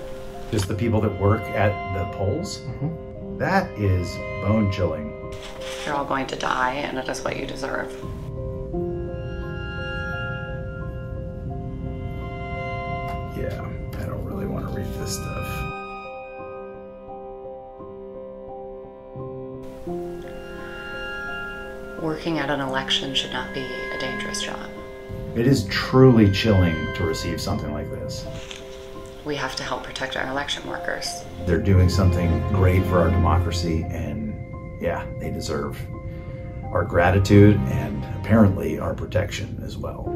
Just 0.52 0.68
the 0.68 0.74
people 0.74 1.00
that 1.00 1.20
work 1.20 1.42
at 1.42 1.72
the 1.94 2.16
polls? 2.16 2.58
Mm-hmm. 2.58 3.38
That 3.38 3.68
is 3.72 4.08
bone 4.46 4.70
chilling. 4.70 5.34
You're 5.84 5.96
all 5.96 6.04
going 6.04 6.28
to 6.28 6.36
die, 6.36 6.74
and 6.74 6.96
it 6.96 7.08
is 7.08 7.24
what 7.24 7.40
you 7.40 7.44
deserve. 7.44 7.92
Working 22.16 22.38
at 22.38 22.48
an 22.48 22.60
election 22.60 23.14
should 23.14 23.30
not 23.30 23.52
be 23.52 23.60
a 23.60 23.98
dangerous 23.98 24.40
job. 24.40 24.70
It 25.34 25.46
is 25.46 25.66
truly 25.66 26.32
chilling 26.32 26.74
to 26.94 27.04
receive 27.04 27.38
something 27.42 27.70
like 27.74 27.90
this. 27.90 28.24
We 29.26 29.36
have 29.36 29.54
to 29.56 29.62
help 29.62 29.82
protect 29.82 30.16
our 30.16 30.26
election 30.26 30.66
workers. 30.66 31.06
They're 31.44 31.58
doing 31.58 31.90
something 31.90 32.40
great 32.54 32.82
for 32.86 33.00
our 33.00 33.10
democracy, 33.10 33.84
and 33.90 34.34
yeah, 34.80 35.04
they 35.20 35.30
deserve 35.30 35.78
our 36.72 36.84
gratitude 36.84 37.56
and 37.66 38.02
apparently 38.18 38.78
our 38.78 38.94
protection 38.94 39.60
as 39.62 39.76
well. 39.76 40.15